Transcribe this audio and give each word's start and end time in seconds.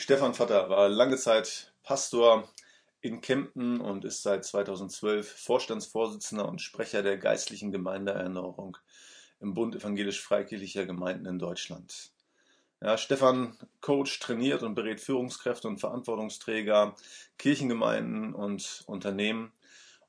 Stefan 0.00 0.32
Vatter 0.32 0.70
war 0.70 0.88
lange 0.88 1.18
Zeit 1.18 1.74
Pastor 1.82 2.48
in 3.02 3.20
Kempten 3.20 3.82
und 3.82 4.06
ist 4.06 4.22
seit 4.22 4.46
2012 4.46 5.30
Vorstandsvorsitzender 5.30 6.48
und 6.48 6.62
Sprecher 6.62 7.02
der 7.02 7.18
geistlichen 7.18 7.70
Gemeindeerinnerung 7.70 8.78
im 9.40 9.52
Bund 9.52 9.76
evangelisch-freikirchlicher 9.76 10.86
Gemeinden 10.86 11.26
in 11.26 11.38
Deutschland. 11.38 12.12
Ja, 12.80 12.96
Stefan 12.96 13.58
coacht, 13.82 14.22
trainiert 14.22 14.62
und 14.62 14.74
berät 14.74 15.02
Führungskräfte 15.02 15.68
und 15.68 15.80
Verantwortungsträger, 15.80 16.96
Kirchengemeinden 17.36 18.32
und 18.32 18.84
Unternehmen. 18.86 19.52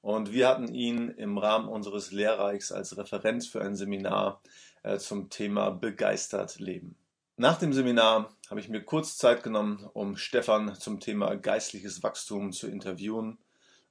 Und 0.01 0.31
wir 0.31 0.47
hatten 0.47 0.73
ihn 0.73 1.09
im 1.09 1.37
Rahmen 1.37 1.67
unseres 1.67 2.13
Lehrreichs 2.13 2.71
als 2.71 2.97
Referent 2.97 3.45
für 3.45 3.61
ein 3.61 3.75
Seminar 3.75 4.41
äh, 4.83 4.99
zum 4.99 5.29
Thema 5.29 5.69
Begeistert 5.69 6.59
Leben. 6.59 6.95
Nach 7.37 7.57
dem 7.57 7.73
Seminar 7.73 8.29
habe 8.49 8.59
ich 8.59 8.69
mir 8.69 8.83
kurz 8.83 9.17
Zeit 9.17 9.41
genommen, 9.43 9.89
um 9.93 10.17
Stefan 10.17 10.75
zum 10.75 10.99
Thema 10.99 11.35
geistliches 11.35 12.03
Wachstum 12.03 12.51
zu 12.51 12.67
interviewen. 12.67 13.37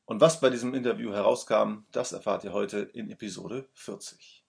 Und 0.05 0.21
was 0.21 0.41
bei 0.41 0.51
diesem 0.51 0.75
Interview 0.75 1.12
herauskam, 1.12 1.84
das 1.91 2.12
erfahrt 2.12 2.45
ihr 2.45 2.53
heute 2.53 2.81
in 2.81 3.11
Episode 3.11 3.69
40. 3.75 4.45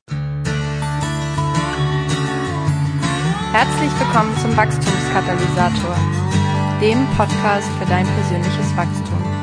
Herzlich 3.53 3.91
willkommen 3.99 4.37
zum 4.41 4.55
Wachstumskatalysator, 4.57 5.95
dem 6.81 7.07
Podcast 7.15 7.69
für 7.79 7.85
dein 7.85 8.05
persönliches 8.05 8.75
Wachstum. 8.75 9.40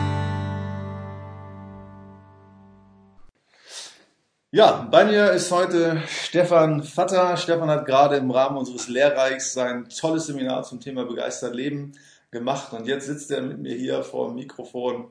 Ja, 4.50 4.88
bei 4.90 5.04
mir 5.04 5.32
ist 5.32 5.52
heute 5.52 6.02
Stefan 6.08 6.82
Vatter. 6.82 7.36
Stefan 7.36 7.68
hat 7.68 7.84
gerade 7.84 8.16
im 8.16 8.30
Rahmen 8.30 8.56
unseres 8.56 8.88
Lehrreichs 8.88 9.52
sein 9.52 9.86
tolles 9.90 10.24
Seminar 10.24 10.62
zum 10.62 10.80
Thema 10.80 11.04
begeistert 11.04 11.54
Leben 11.54 11.92
gemacht 12.30 12.72
und 12.72 12.86
jetzt 12.86 13.04
sitzt 13.04 13.30
er 13.30 13.42
mit 13.42 13.58
mir 13.58 13.74
hier 13.74 14.02
vor 14.02 14.28
dem 14.28 14.36
Mikrofon 14.36 15.08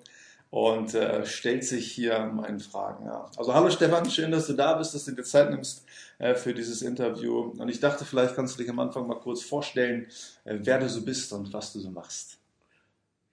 und 0.49 0.95
äh, 0.95 1.23
stellt 1.27 1.63
sich 1.65 1.91
hier 1.91 2.17
meinen 2.25 2.59
Fragen. 2.59 3.05
Ja. 3.05 3.29
Also 3.37 3.53
hallo 3.53 3.69
Stefan, 3.69 4.09
schön, 4.09 4.31
dass 4.31 4.47
du 4.47 4.53
da 4.53 4.73
bist, 4.73 4.95
dass 4.95 5.05
du 5.05 5.11
dir 5.11 5.21
Zeit 5.21 5.51
nimmst 5.51 5.85
äh, 6.17 6.33
für 6.33 6.55
dieses 6.55 6.81
Interview. 6.81 7.53
Und 7.59 7.69
ich 7.69 7.79
dachte, 7.79 8.05
vielleicht 8.05 8.35
kannst 8.35 8.55
du 8.55 8.63
dich 8.63 8.71
am 8.71 8.79
Anfang 8.79 9.05
mal 9.05 9.19
kurz 9.19 9.43
vorstellen, 9.43 10.07
äh, 10.45 10.57
wer 10.63 10.79
du 10.79 10.89
so 10.89 11.05
bist 11.05 11.31
und 11.31 11.53
was 11.53 11.73
du 11.73 11.79
so 11.79 11.91
machst. 11.91 12.39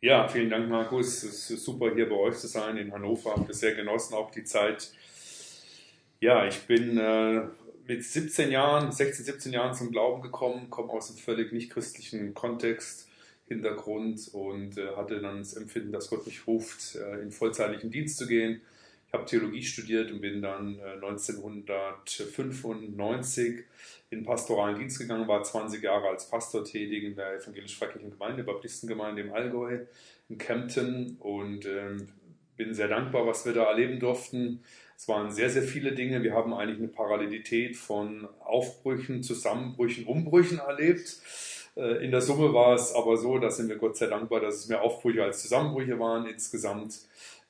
Ja, 0.02 0.28
vielen 0.28 0.50
Dank, 0.50 0.68
Markus. 0.68 1.22
Es 1.22 1.50
ist 1.50 1.64
super, 1.64 1.94
hier 1.94 2.06
bei 2.10 2.16
euch 2.16 2.36
zu 2.36 2.46
sein 2.46 2.76
in 2.76 2.92
Hannover. 2.92 3.30
Habe 3.30 3.54
sehr 3.54 3.74
genossen, 3.74 4.12
auch 4.12 4.30
die 4.30 4.44
Zeit 4.44 4.90
ja, 6.24 6.46
ich 6.46 6.62
bin 6.62 6.96
äh, 6.96 7.42
mit 7.86 8.02
17 8.02 8.50
Jahren, 8.50 8.90
16, 8.90 9.26
17 9.26 9.52
Jahren 9.52 9.74
zum 9.74 9.90
Glauben 9.90 10.22
gekommen, 10.22 10.70
komme 10.70 10.90
aus 10.90 11.10
einem 11.10 11.18
völlig 11.18 11.52
nicht 11.52 11.70
christlichen 11.70 12.32
Kontext, 12.32 13.10
Hintergrund 13.46 14.30
und 14.32 14.78
äh, 14.78 14.96
hatte 14.96 15.20
dann 15.20 15.40
das 15.40 15.52
Empfinden, 15.52 15.92
dass 15.92 16.08
Gott 16.08 16.24
mich 16.24 16.46
ruft, 16.46 16.94
äh, 16.94 17.20
in 17.20 17.30
vollzeitlichen 17.30 17.90
Dienst 17.90 18.16
zu 18.16 18.26
gehen. 18.26 18.62
Ich 19.06 19.12
habe 19.12 19.26
Theologie 19.26 19.62
studiert 19.62 20.10
und 20.10 20.22
bin 20.22 20.40
dann 20.40 20.80
1995 20.80 23.58
äh, 23.58 23.64
in 24.08 24.24
pastoralen 24.24 24.78
Dienst 24.78 24.98
gegangen, 24.98 25.28
war 25.28 25.42
20 25.42 25.82
Jahre 25.82 26.08
als 26.08 26.30
Pastor 26.30 26.64
tätig 26.64 27.04
in 27.04 27.16
der 27.16 27.34
evangelisch-freikirchlichen 27.34 28.12
Gemeinde, 28.12 28.44
Baptistengemeinde 28.44 29.20
im 29.20 29.34
Allgäu, 29.34 29.80
in 30.30 30.38
Kempten 30.38 31.18
und 31.18 31.66
ähm, 31.66 32.08
bin 32.56 32.72
sehr 32.72 32.88
dankbar, 32.88 33.26
was 33.26 33.44
wir 33.44 33.52
da 33.52 33.64
erleben 33.64 34.00
durften 34.00 34.62
es 35.04 35.08
waren 35.08 35.30
sehr, 35.30 35.50
sehr 35.50 35.64
viele 35.64 35.92
Dinge. 35.92 36.22
Wir 36.22 36.32
haben 36.32 36.54
eigentlich 36.54 36.78
eine 36.78 36.88
Parallelität 36.88 37.76
von 37.76 38.26
Aufbrüchen, 38.42 39.22
Zusammenbrüchen, 39.22 40.06
Umbrüchen 40.06 40.60
erlebt. 40.60 41.20
Äh, 41.76 42.02
in 42.02 42.10
der 42.10 42.22
Summe 42.22 42.54
war 42.54 42.74
es 42.74 42.94
aber 42.94 43.18
so, 43.18 43.36
da 43.36 43.50
sind 43.50 43.68
wir 43.68 43.76
Gott 43.76 43.98
sei 43.98 44.06
dankbar, 44.06 44.40
dass 44.40 44.54
es 44.54 44.68
mehr 44.68 44.80
Aufbrüche 44.80 45.22
als 45.22 45.42
Zusammenbrüche 45.42 46.00
waren. 46.00 46.24
Insgesamt 46.24 47.00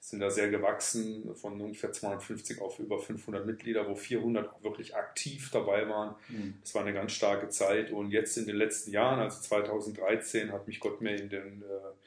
sind 0.01 0.19
da 0.19 0.31
sehr 0.31 0.51
gewachsen, 0.51 1.33
von 1.37 1.61
ungefähr 1.61 1.93
250 1.93 2.61
auf 2.61 2.81
über 2.81 2.99
500 2.99 3.47
Mitglieder, 3.47 3.89
wo 3.89 3.95
400 3.95 4.49
auch 4.49 4.65
wirklich 4.65 4.97
aktiv 4.97 5.51
dabei 5.53 5.89
waren. 5.89 6.17
Mhm. 6.31 6.57
Das 6.61 6.75
war 6.75 6.83
eine 6.83 6.93
ganz 6.93 7.13
starke 7.13 7.51
Zeit. 7.51 7.93
Und 7.93 8.11
jetzt 8.11 8.37
in 8.37 8.47
den 8.47 8.57
letzten 8.57 8.91
Jahren, 8.91 9.21
also 9.21 9.41
2013, 9.41 10.51
hat 10.51 10.67
mich 10.67 10.81
Gott 10.81 11.01
mehr 11.01 11.21
in 11.21 11.29
den 11.29 11.63
äh, 11.63 12.04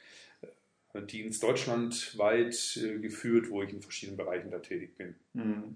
Dienst 1.01 1.43
deutschlandweit 1.43 2.79
äh, 2.83 2.99
geführt, 2.99 3.49
wo 3.49 3.61
ich 3.61 3.71
in 3.71 3.81
verschiedenen 3.81 4.17
Bereichen 4.17 4.51
da 4.51 4.59
tätig 4.59 4.97
bin. 4.97 5.15
Mhm. 5.33 5.75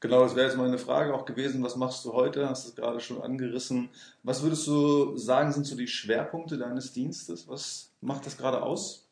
Genau, 0.00 0.22
das 0.22 0.36
wäre 0.36 0.46
jetzt 0.46 0.58
meine 0.58 0.78
Frage 0.78 1.14
auch 1.14 1.24
gewesen. 1.24 1.62
Was 1.62 1.76
machst 1.76 2.04
du 2.04 2.12
heute? 2.12 2.48
Hast 2.48 2.66
du 2.66 2.70
es 2.70 2.76
gerade 2.76 3.00
schon 3.00 3.22
angerissen. 3.22 3.88
Was 4.22 4.42
würdest 4.42 4.66
du 4.66 5.16
sagen, 5.16 5.52
sind 5.52 5.64
so 5.64 5.76
die 5.76 5.88
Schwerpunkte 5.88 6.58
deines 6.58 6.92
Dienstes? 6.92 7.48
Was 7.48 7.92
macht 8.00 8.26
das 8.26 8.36
gerade 8.36 8.62
aus? 8.62 9.08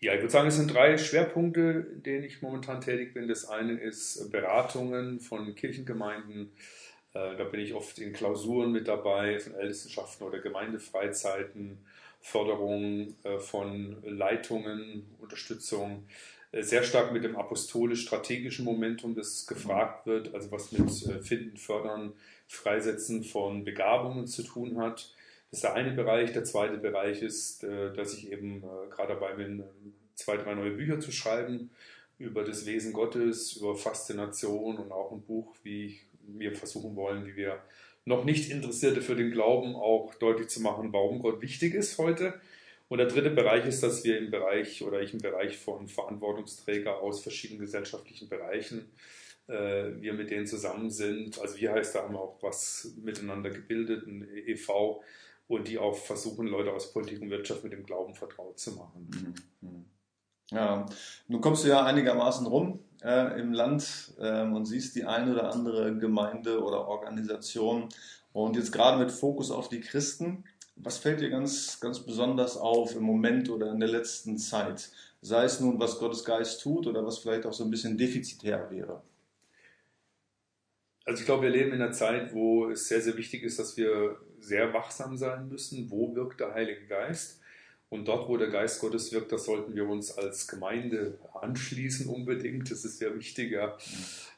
Ja, 0.00 0.14
ich 0.14 0.20
würde 0.20 0.32
sagen, 0.32 0.48
es 0.48 0.56
sind 0.56 0.72
drei 0.72 0.98
Schwerpunkte, 0.98 1.86
in 1.94 2.02
denen 2.02 2.24
ich 2.24 2.42
momentan 2.42 2.80
tätig 2.80 3.14
bin. 3.14 3.28
Das 3.28 3.48
eine 3.48 3.74
ist 3.74 4.30
Beratungen 4.30 5.20
von 5.20 5.54
Kirchengemeinden. 5.54 6.52
Äh, 7.12 7.36
da 7.36 7.44
bin 7.44 7.60
ich 7.60 7.74
oft 7.74 7.98
in 7.98 8.12
Klausuren 8.12 8.72
mit 8.72 8.88
dabei, 8.88 9.38
von 9.38 9.54
Ältestenschaften 9.54 10.26
oder 10.26 10.40
Gemeindefreizeiten 10.40 11.78
Förderung 12.24 13.14
äh, 13.22 13.38
von 13.38 14.02
Leitungen, 14.02 15.04
Unterstützung, 15.20 16.06
äh, 16.52 16.62
sehr 16.62 16.82
stark 16.82 17.12
mit 17.12 17.22
dem 17.22 17.36
apostolisch-strategischen 17.36 18.64
Momentum, 18.64 19.14
das 19.14 19.46
gefragt 19.46 20.06
wird, 20.06 20.34
also 20.34 20.50
was 20.50 20.72
mit 20.72 20.88
äh, 21.06 21.20
Finden, 21.20 21.58
Fördern, 21.58 22.14
Freisetzen 22.48 23.24
von 23.24 23.62
Begabungen 23.64 24.26
zu 24.26 24.42
tun 24.42 24.78
hat. 24.78 25.12
Das 25.50 25.58
ist 25.58 25.64
der 25.64 25.74
eine 25.74 25.92
Bereich. 25.92 26.32
Der 26.32 26.44
zweite 26.44 26.78
Bereich 26.78 27.20
ist, 27.22 27.62
dass 27.62 28.14
ich 28.14 28.32
eben 28.32 28.62
gerade 28.90 29.14
dabei 29.14 29.34
bin, 29.34 29.62
zwei, 30.14 30.36
drei 30.36 30.54
neue 30.54 30.72
Bücher 30.72 30.98
zu 30.98 31.12
schreiben 31.12 31.70
über 32.18 32.42
das 32.42 32.66
Wesen 32.66 32.92
Gottes, 32.92 33.52
über 33.56 33.76
Faszination 33.76 34.78
und 34.78 34.90
auch 34.90 35.12
ein 35.12 35.22
Buch, 35.22 35.54
wie 35.62 36.00
wir 36.26 36.54
versuchen 36.56 36.96
wollen, 36.96 37.24
wie 37.24 37.36
wir 37.36 37.62
noch 38.04 38.24
nicht 38.24 38.50
Interessierte 38.50 39.00
für 39.00 39.16
den 39.16 39.30
Glauben 39.30 39.74
auch 39.74 40.14
deutlich 40.14 40.48
zu 40.48 40.60
machen, 40.60 40.92
warum 40.92 41.20
Gott 41.20 41.40
wichtig 41.40 41.74
ist 41.74 41.98
heute. 41.98 42.34
Und 42.88 42.98
der 42.98 43.06
dritte 43.06 43.30
Bereich 43.30 43.66
ist, 43.66 43.82
dass 43.82 44.04
wir 44.04 44.18
im 44.18 44.30
Bereich 44.30 44.82
oder 44.82 45.00
ich 45.00 45.14
im 45.14 45.20
Bereich 45.20 45.56
von 45.56 45.88
Verantwortungsträger 45.88 46.98
aus 46.98 47.22
verschiedenen 47.22 47.60
gesellschaftlichen 47.60 48.28
Bereichen, 48.28 48.90
äh, 49.48 49.92
wir 50.00 50.12
mit 50.12 50.30
denen 50.30 50.46
zusammen 50.46 50.90
sind. 50.90 51.40
Also 51.40 51.56
wir 51.58 51.72
heißt, 51.72 51.94
da 51.94 52.02
haben 52.02 52.14
wir 52.14 52.20
auch 52.20 52.42
was 52.42 52.94
miteinander 53.02 53.50
gebildet, 53.50 54.06
ein 54.06 54.28
EV, 54.46 55.02
und 55.46 55.68
die 55.68 55.78
auch 55.78 55.96
versuchen, 55.96 56.46
Leute 56.46 56.72
aus 56.72 56.92
Politik 56.92 57.20
und 57.20 57.30
Wirtschaft 57.30 57.64
mit 57.64 57.72
dem 57.72 57.84
Glauben 57.84 58.14
vertraut 58.14 58.58
zu 58.58 58.72
machen. 58.72 59.08
Mhm. 59.60 59.68
mhm. 59.68 59.84
Ja, 60.50 60.86
nun 61.26 61.40
kommst 61.40 61.64
du 61.64 61.68
ja 61.68 61.84
einigermaßen 61.84 62.46
rum 62.46 62.78
äh, 63.04 63.38
im 63.38 63.52
Land 63.52 64.14
ähm, 64.18 64.54
und 64.54 64.64
siehst 64.64 64.96
die 64.96 65.04
eine 65.04 65.32
oder 65.32 65.52
andere 65.52 65.96
Gemeinde 65.96 66.62
oder 66.62 66.88
Organisation 66.88 67.88
und 68.32 68.56
jetzt 68.56 68.72
gerade 68.72 68.98
mit 68.98 69.12
Fokus 69.12 69.50
auf 69.50 69.68
die 69.68 69.80
Christen. 69.80 70.44
Was 70.76 70.98
fällt 70.98 71.20
dir 71.20 71.30
ganz, 71.30 71.78
ganz 71.78 72.00
besonders 72.00 72.56
auf 72.56 72.96
im 72.96 73.04
Moment 73.04 73.48
oder 73.48 73.70
in 73.70 73.78
der 73.78 73.88
letzten 73.88 74.38
Zeit? 74.38 74.90
Sei 75.20 75.44
es 75.44 75.60
nun, 75.60 75.78
was 75.78 75.98
Gottes 75.98 76.24
Geist 76.24 76.60
tut 76.60 76.86
oder 76.86 77.06
was 77.06 77.18
vielleicht 77.18 77.46
auch 77.46 77.52
so 77.52 77.64
ein 77.64 77.70
bisschen 77.70 77.96
defizitär 77.96 78.70
wäre. 78.70 79.02
Also 81.06 81.20
ich 81.20 81.26
glaube, 81.26 81.44
wir 81.44 81.50
leben 81.50 81.72
in 81.72 81.82
einer 81.82 81.92
Zeit, 81.92 82.34
wo 82.34 82.70
es 82.70 82.88
sehr, 82.88 83.00
sehr 83.00 83.16
wichtig 83.16 83.42
ist, 83.42 83.58
dass 83.58 83.76
wir 83.76 84.18
sehr 84.40 84.72
wachsam 84.72 85.16
sein 85.16 85.48
müssen. 85.48 85.90
Wo 85.90 86.14
wirkt 86.14 86.40
der 86.40 86.54
Heilige 86.54 86.86
Geist? 86.86 87.40
Und 87.94 88.08
dort, 88.08 88.28
wo 88.28 88.36
der 88.36 88.48
Geist 88.48 88.80
Gottes 88.80 89.12
wirkt, 89.12 89.30
da 89.30 89.38
sollten 89.38 89.76
wir 89.76 89.88
uns 89.88 90.18
als 90.18 90.48
Gemeinde 90.48 91.16
anschließen 91.40 92.08
unbedingt. 92.08 92.68
Das 92.68 92.84
ist 92.84 92.98
sehr 92.98 93.14
wichtig, 93.16 93.52
ja, 93.52 93.78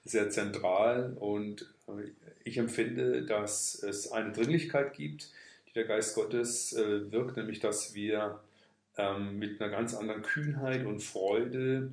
sehr 0.04 0.28
zentral. 0.28 1.16
Und 1.18 1.62
äh, 1.88 2.10
ich 2.44 2.58
empfinde, 2.58 3.24
dass 3.24 3.82
es 3.82 4.12
eine 4.12 4.32
Dringlichkeit 4.32 4.92
gibt, 4.92 5.30
die 5.66 5.72
der 5.72 5.84
Geist 5.84 6.14
Gottes 6.14 6.74
äh, 6.74 7.10
wirkt, 7.10 7.38
nämlich 7.38 7.58
dass 7.60 7.94
wir 7.94 8.40
ähm, 8.98 9.38
mit 9.38 9.58
einer 9.58 9.70
ganz 9.70 9.94
anderen 9.94 10.20
Kühnheit 10.20 10.84
und 10.84 11.02
Freude 11.02 11.92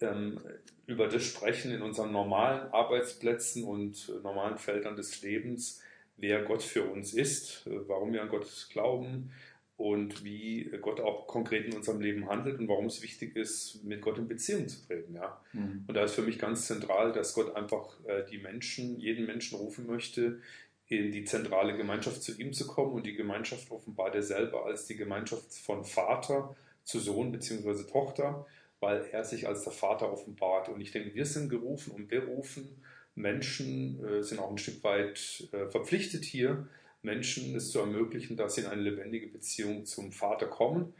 ähm, 0.00 0.40
über 0.88 1.06
das 1.06 1.22
sprechen 1.22 1.70
in 1.70 1.82
unseren 1.82 2.10
normalen 2.10 2.72
Arbeitsplätzen 2.72 3.62
und 3.62 4.12
normalen 4.24 4.58
Feldern 4.58 4.96
des 4.96 5.22
Lebens, 5.22 5.80
wer 6.16 6.42
Gott 6.42 6.64
für 6.64 6.82
uns 6.82 7.14
ist, 7.14 7.68
äh, 7.68 7.86
warum 7.86 8.12
wir 8.12 8.20
an 8.20 8.30
Gott 8.30 8.48
glauben, 8.72 9.30
und 9.78 10.24
wie 10.24 10.70
Gott 10.82 11.00
auch 11.00 11.28
konkret 11.28 11.66
in 11.66 11.76
unserem 11.76 12.00
Leben 12.00 12.28
handelt 12.28 12.58
und 12.58 12.68
warum 12.68 12.86
es 12.86 13.00
wichtig 13.00 13.36
ist, 13.36 13.84
mit 13.84 14.02
Gott 14.02 14.18
in 14.18 14.26
Beziehung 14.26 14.66
zu 14.66 14.84
treten. 14.84 15.14
Ja? 15.14 15.40
Mhm. 15.52 15.84
Und 15.86 15.94
da 15.94 16.02
ist 16.02 16.14
für 16.14 16.22
mich 16.22 16.36
ganz 16.36 16.66
zentral, 16.66 17.12
dass 17.12 17.32
Gott 17.32 17.54
einfach 17.54 17.96
äh, 18.04 18.24
die 18.28 18.38
Menschen, 18.38 18.98
jeden 18.98 19.24
Menschen 19.24 19.56
rufen 19.56 19.86
möchte, 19.86 20.40
in 20.88 21.12
die 21.12 21.24
zentrale 21.24 21.76
Gemeinschaft 21.76 22.24
zu 22.24 22.36
ihm 22.40 22.52
zu 22.52 22.66
kommen 22.66 22.92
und 22.92 23.06
die 23.06 23.14
Gemeinschaft 23.14 23.70
offenbart 23.70 24.16
er 24.16 24.22
selber 24.24 24.66
als 24.66 24.86
die 24.86 24.96
Gemeinschaft 24.96 25.54
von 25.54 25.84
Vater 25.84 26.56
zu 26.82 26.98
Sohn 26.98 27.30
bzw. 27.30 27.84
Tochter, 27.84 28.46
weil 28.80 29.04
er 29.12 29.24
sich 29.24 29.46
als 29.46 29.62
der 29.62 29.72
Vater 29.72 30.12
offenbart. 30.12 30.70
Und 30.70 30.80
ich 30.80 30.90
denke, 30.90 31.14
wir 31.14 31.26
sind 31.26 31.50
gerufen 31.50 31.92
und 31.92 32.08
berufen, 32.08 32.82
Menschen 33.14 34.04
äh, 34.04 34.24
sind 34.24 34.40
auch 34.40 34.50
ein 34.50 34.58
Stück 34.58 34.82
weit 34.82 35.48
äh, 35.52 35.70
verpflichtet 35.70 36.24
hier, 36.24 36.66
Menschen 37.02 37.54
es 37.54 37.70
zu 37.70 37.78
ermöglichen, 37.80 38.36
dass 38.36 38.54
sie 38.54 38.62
in 38.62 38.66
eine 38.66 38.82
lebendige 38.82 39.28
Beziehung 39.28 39.84
zum 39.84 40.12
Vater 40.12 40.46
kommen. 40.46 40.94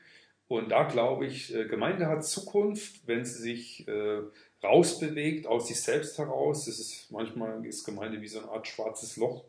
Und 0.49 0.71
da 0.71 0.85
glaube 0.85 1.27
ich, 1.27 1.55
äh, 1.55 1.67
Gemeinde 1.67 2.06
hat 2.06 2.25
Zukunft, 2.25 3.06
wenn 3.06 3.25
sie 3.25 3.41
sich 3.41 3.87
äh, 3.87 4.23
rausbewegt, 4.62 5.47
aus 5.47 5.69
sich 5.69 5.81
selbst 5.81 6.19
heraus. 6.19 6.65
Das 6.65 6.79
ist 6.79 7.11
manchmal 7.11 7.65
ist 7.67 7.85
Gemeinde 7.85 8.21
wie 8.23 8.29
so 8.29 8.41
eine 8.41 8.49
Art 8.49 8.67
schwarzes 8.67 9.19
Loch, 9.19 9.45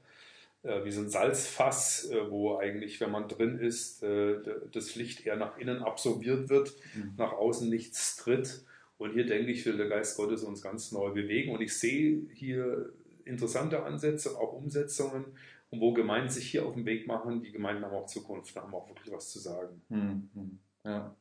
äh, 0.64 0.84
wie 0.84 0.92
so 0.92 1.02
ein 1.02 1.10
Salzfass, 1.10 2.12
wo 2.30 2.58
eigentlich, 2.58 3.00
wenn 3.00 3.12
man 3.12 3.30
drin 3.30 3.60
ist, 3.60 4.04
das 4.04 4.96
Licht 4.96 5.26
eher 5.26 5.38
nach 5.38 5.58
innen 5.58 5.82
absorbiert 5.82 6.50
wird, 6.50 6.76
mhm. 6.96 7.14
nach 7.18 7.32
außen 7.32 7.70
nichts 7.70 8.18
tritt. 8.18 8.66
Und 8.98 9.14
hier 9.14 9.26
denke 9.26 9.52
ich, 9.52 9.66
will 9.66 9.78
der 9.78 9.88
Geist 9.88 10.18
Gottes 10.18 10.44
uns 10.44 10.62
ganz 10.62 10.92
neu 10.92 11.12
bewegen. 11.12 11.54
Und 11.54 11.62
ich 11.62 11.78
sehe 11.78 12.24
hier 12.34 12.92
interessante 13.24 13.84
Ansätze, 13.84 14.38
auch 14.38 14.52
Umsetzungen 14.52 15.26
und 15.72 15.82
wo 15.82 15.94
Gemeinden 15.94 16.30
sich 16.30 16.50
hier 16.50 16.66
auf 16.66 16.74
den 16.74 16.86
Weg 16.86 17.08
machen. 17.08 17.42
Die 17.44 17.52
Gemeinden 17.52 17.84
haben 17.86 17.96
auch 17.96 18.08
Zukunft, 18.08 18.56
da 18.56 18.62
haben 18.62 18.74
auch 18.74 18.88
wirklich 18.88 19.14
was 19.14 19.30
zu 19.30 19.40
sagen. 19.40 19.82
Mhm. 19.90 20.60
Ja. 20.84 21.16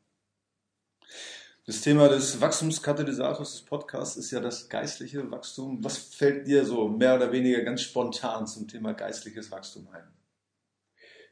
Das 1.67 1.83
Thema 1.83 2.09
des 2.09 2.41
Wachstumskatalysators 2.41 3.53
des 3.53 3.63
Podcasts 3.63 4.17
ist 4.17 4.31
ja 4.31 4.41
das 4.41 4.71
geistliche 4.71 5.31
Wachstum. 5.31 5.85
Was 5.85 5.99
fällt 5.99 6.47
dir 6.47 6.65
so 6.65 6.89
mehr 6.89 7.17
oder 7.17 7.31
weniger 7.31 7.61
ganz 7.61 7.83
spontan 7.83 8.47
zum 8.47 8.67
Thema 8.69 8.95
geistliches 8.95 9.51
Wachstum 9.51 9.87
ein? 9.93 10.09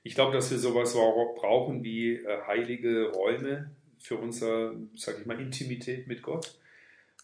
Ich 0.03 0.15
glaube, 0.15 0.35
dass 0.35 0.51
wir 0.51 0.59
sowas 0.59 0.93
brauchen 0.93 1.83
wie 1.83 2.17
äh, 2.17 2.43
heilige 2.47 3.13
Räume 3.13 3.71
für 3.99 4.19
unsere, 4.19 4.77
sag 4.95 5.19
ich 5.19 5.27
mal, 5.27 5.41
Intimität 5.41 6.07
mit 6.07 6.23
Gott. 6.23 6.59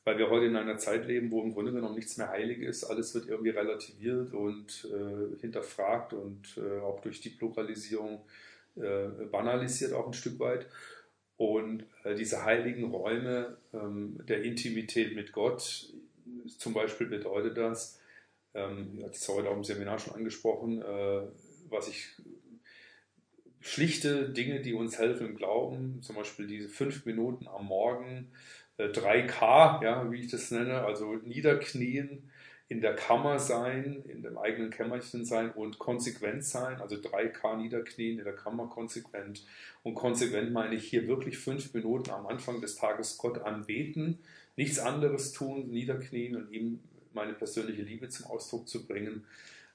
Weil 0.05 0.19
wir 0.19 0.31
heute 0.31 0.47
in 0.47 0.57
einer 0.57 0.79
Zeit 0.79 1.07
leben, 1.07 1.31
wo 1.31 1.43
im 1.43 1.53
Grunde 1.53 1.73
genommen 1.73 1.95
nichts 1.95 2.17
mehr 2.17 2.29
heilig 2.29 2.59
ist. 2.59 2.85
Alles 2.85 3.15
wird 3.15 3.29
irgendwie 3.29 3.51
relativiert 3.51 4.35
und 4.35 4.89
äh, 4.93 5.41
hinterfragt 5.41 6.13
und 6.13 6.57
äh, 6.57 6.81
auch 6.81 7.01
durch 7.01 7.21
die 7.21 7.31
Pluralisierung 7.31 8.25
äh, 8.77 9.07
banalisiert 9.31 9.93
auch 9.93 10.07
ein 10.07 10.13
Stück 10.13 10.41
weit. 10.41 10.67
Und 11.37 11.85
äh, 12.05 12.15
diese 12.15 12.45
heiligen 12.45 12.85
Räume 12.85 13.57
ähm, 13.73 14.19
der 14.29 14.43
Intimität 14.43 15.15
mit 15.15 15.33
Gott, 15.33 15.93
zum 16.59 16.75
Beispiel 16.75 17.07
bedeutet 17.07 17.57
das, 17.57 18.01
ähm, 18.55 18.95
ich 18.99 19.05
hatte 19.05 19.17
es 19.17 19.29
heute 19.29 19.49
auch 19.51 19.57
im 19.57 19.65
Seminar 19.65 19.99
schon 19.99 20.15
angesprochen, 20.15 20.83
äh, 20.83 21.23
was 21.69 21.89
ich 21.89 22.09
schlichte 23.61 24.29
Dinge, 24.29 24.61
die 24.61 24.75
uns 24.75 24.99
helfen 24.99 25.29
im 25.29 25.37
Glauben, 25.37 26.03
zum 26.03 26.17
Beispiel 26.17 26.47
diese 26.47 26.69
fünf 26.69 27.07
Minuten 27.07 27.47
am 27.49 27.67
Morgen, 27.67 28.33
3K, 28.79 29.83
ja, 29.83 30.11
wie 30.11 30.21
ich 30.21 30.31
das 30.31 30.51
nenne, 30.51 30.83
also 30.85 31.15
niederknien, 31.25 32.31
in 32.69 32.81
der 32.81 32.97
Kammer 32.97 33.39
sein, 33.39 34.03
in 34.09 34.23
dem 34.23 34.39
eigenen 34.39 34.71
Kämmerchen 34.71 35.27
sein 35.27 35.51
und 35.51 35.79
konsequent 35.79 36.43
sein, 36.43 36.81
also 36.81 36.97
3K 36.97 37.57
niederknien, 37.59 38.19
in 38.19 38.25
der 38.25 38.35
Kammer 38.35 38.67
konsequent. 38.67 39.45
Und 39.83 39.95
konsequent 39.95 40.53
meine 40.53 40.75
ich 40.75 40.85
hier 40.85 41.07
wirklich 41.07 41.37
fünf 41.37 41.75
Minuten 41.75 42.11
am 42.11 42.27
Anfang 42.27 42.63
des 42.63 42.77
Tages 42.77 43.19
Gott 43.19 43.43
anbeten, 43.43 44.19
nichts 44.57 44.79
anderes 44.79 45.33
tun, 45.33 45.71
niederknien 45.71 46.35
und 46.35 46.51
ihm 46.51 46.81
meine 47.13 47.35
persönliche 47.35 47.83
Liebe 47.83 48.09
zum 48.09 48.27
Ausdruck 48.27 48.67
zu 48.67 48.87
bringen. 48.87 49.25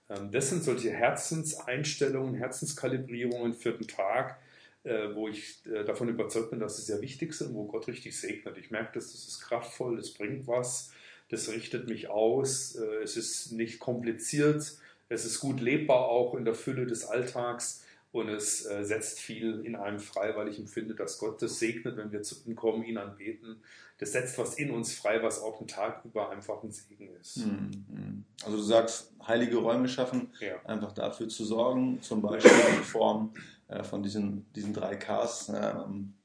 Ähm, 0.10 0.32
das 0.32 0.50
sind 0.50 0.64
solche 0.64 0.92
Herzenseinstellungen, 0.92 2.34
Herzenskalibrierungen 2.34 3.54
für 3.54 3.74
den 3.74 3.88
Tag, 3.88 4.40
äh, 4.88 5.13
wo 5.13 5.28
ich 5.28 5.66
äh, 5.68 5.84
davon 5.84 6.10
überzeugt 6.10 6.50
bin, 6.50 6.60
dass 6.60 6.78
sie 6.78 6.84
sehr 6.84 7.01
wichtig 7.01 7.34
sind, 7.34 7.54
wo 7.54 7.66
Gott 7.66 7.88
richtig 7.88 8.18
segnet. 8.18 8.57
Ich 8.57 8.72
merke, 8.72 8.94
dass 8.94 9.12
das 9.12 9.28
ist 9.28 9.42
kraftvoll, 9.42 10.00
es 10.00 10.13
bringt 10.13 10.48
was 10.48 10.92
das 11.30 11.50
richtet 11.50 11.89
mich 11.89 12.10
aus, 12.10 12.75
äh, 12.75 13.04
es 13.04 13.18
ist 13.18 13.51
nicht 13.51 13.80
kompliziert, 13.80 14.78
es 15.10 15.25
ist 15.25 15.39
gut 15.39 15.60
lebbar 15.60 16.07
auch 16.07 16.36
in 16.36 16.45
der 16.45 16.56
Fülle 16.56 16.86
des 16.86 17.06
Alltags 17.06 17.84
und 18.12 18.30
es 18.30 18.66
äh, 18.66 18.84
setzt 18.84 19.19
viel 19.19 19.62
in 19.66 19.75
einem 19.75 20.00
frei, 20.00 20.36
weil 20.36 20.48
ich 20.48 20.60
empfinde, 20.60 20.95
dass 20.95 21.18
Gott 21.18 21.42
das 21.42 21.60
segnet, 21.60 21.98
wenn 21.98 22.12
wir 22.12 22.24
zu 22.24 22.36
ihm 22.45 22.56
kommen, 22.56 22.84
ihn 22.84 22.98
anbeten. 22.98 23.57
Das 24.00 24.12
setzt 24.12 24.38
was 24.38 24.56
in 24.56 24.72
uns 24.72 24.94
frei, 24.94 25.24
was 25.24 25.42
auch 25.42 25.57
den 25.57 25.68
Tag 25.68 26.06
über 26.06 26.30
einfach 26.30 26.63
ein 26.63 26.72
Segen 26.72 27.10
ist. 27.19 27.38
Hm, 27.38 27.72
hm. 27.89 28.24
Also 28.45 28.57
du 28.57 28.63
sagst, 28.63 29.12
heilige 29.25 29.57
Räume 29.57 29.88
schaffen, 29.88 30.30
ja. 30.39 30.63
einfach 30.66 30.92
dafür 30.94 31.28
zu 31.28 31.44
sorgen, 31.44 32.00
zum 32.01 32.22
Beispiel 32.22 32.51
in 32.78 32.84
Form 32.84 33.34
äh, 33.68 33.84
von 33.84 34.04
diesen, 34.04 34.52
diesen 34.54 34.74
drei 34.74 34.96
Ks, 34.96 35.52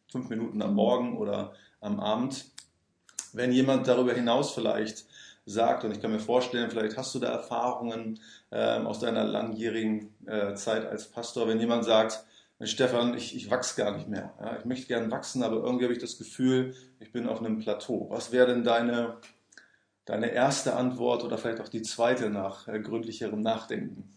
fünf 0.08 0.28
Minuten 0.28 0.62
am 0.62 0.74
Morgen 0.74 1.16
oder 1.16 1.52
am 1.80 2.00
Abend 2.00 2.52
wenn 3.32 3.52
jemand 3.52 3.88
darüber 3.88 4.12
hinaus 4.12 4.52
vielleicht 4.52 5.06
sagt, 5.44 5.84
und 5.84 5.92
ich 5.92 6.00
kann 6.00 6.12
mir 6.12 6.20
vorstellen, 6.20 6.70
vielleicht 6.70 6.96
hast 6.96 7.14
du 7.14 7.18
da 7.18 7.28
Erfahrungen 7.28 8.20
ähm, 8.50 8.86
aus 8.86 9.00
deiner 9.00 9.24
langjährigen 9.24 10.14
äh, 10.26 10.54
Zeit 10.54 10.86
als 10.86 11.08
Pastor, 11.08 11.48
wenn 11.48 11.58
jemand 11.58 11.84
sagt, 11.84 12.24
Stefan, 12.60 13.16
ich, 13.16 13.34
ich 13.34 13.50
wachse 13.50 13.82
gar 13.82 13.96
nicht 13.96 14.08
mehr. 14.08 14.32
Ja, 14.40 14.56
ich 14.56 14.64
möchte 14.64 14.86
gern 14.86 15.10
wachsen, 15.10 15.42
aber 15.42 15.56
irgendwie 15.56 15.84
habe 15.84 15.94
ich 15.94 16.00
das 16.00 16.16
Gefühl, 16.16 16.76
ich 17.00 17.10
bin 17.10 17.26
auf 17.26 17.40
einem 17.40 17.58
Plateau. 17.58 18.06
Was 18.10 18.30
wäre 18.30 18.46
denn 18.46 18.62
deine, 18.62 19.16
deine 20.04 20.30
erste 20.30 20.76
Antwort 20.76 21.24
oder 21.24 21.38
vielleicht 21.38 21.60
auch 21.60 21.68
die 21.68 21.82
zweite 21.82 22.30
nach 22.30 22.68
äh, 22.68 22.78
gründlicherem 22.78 23.40
Nachdenken? 23.40 24.16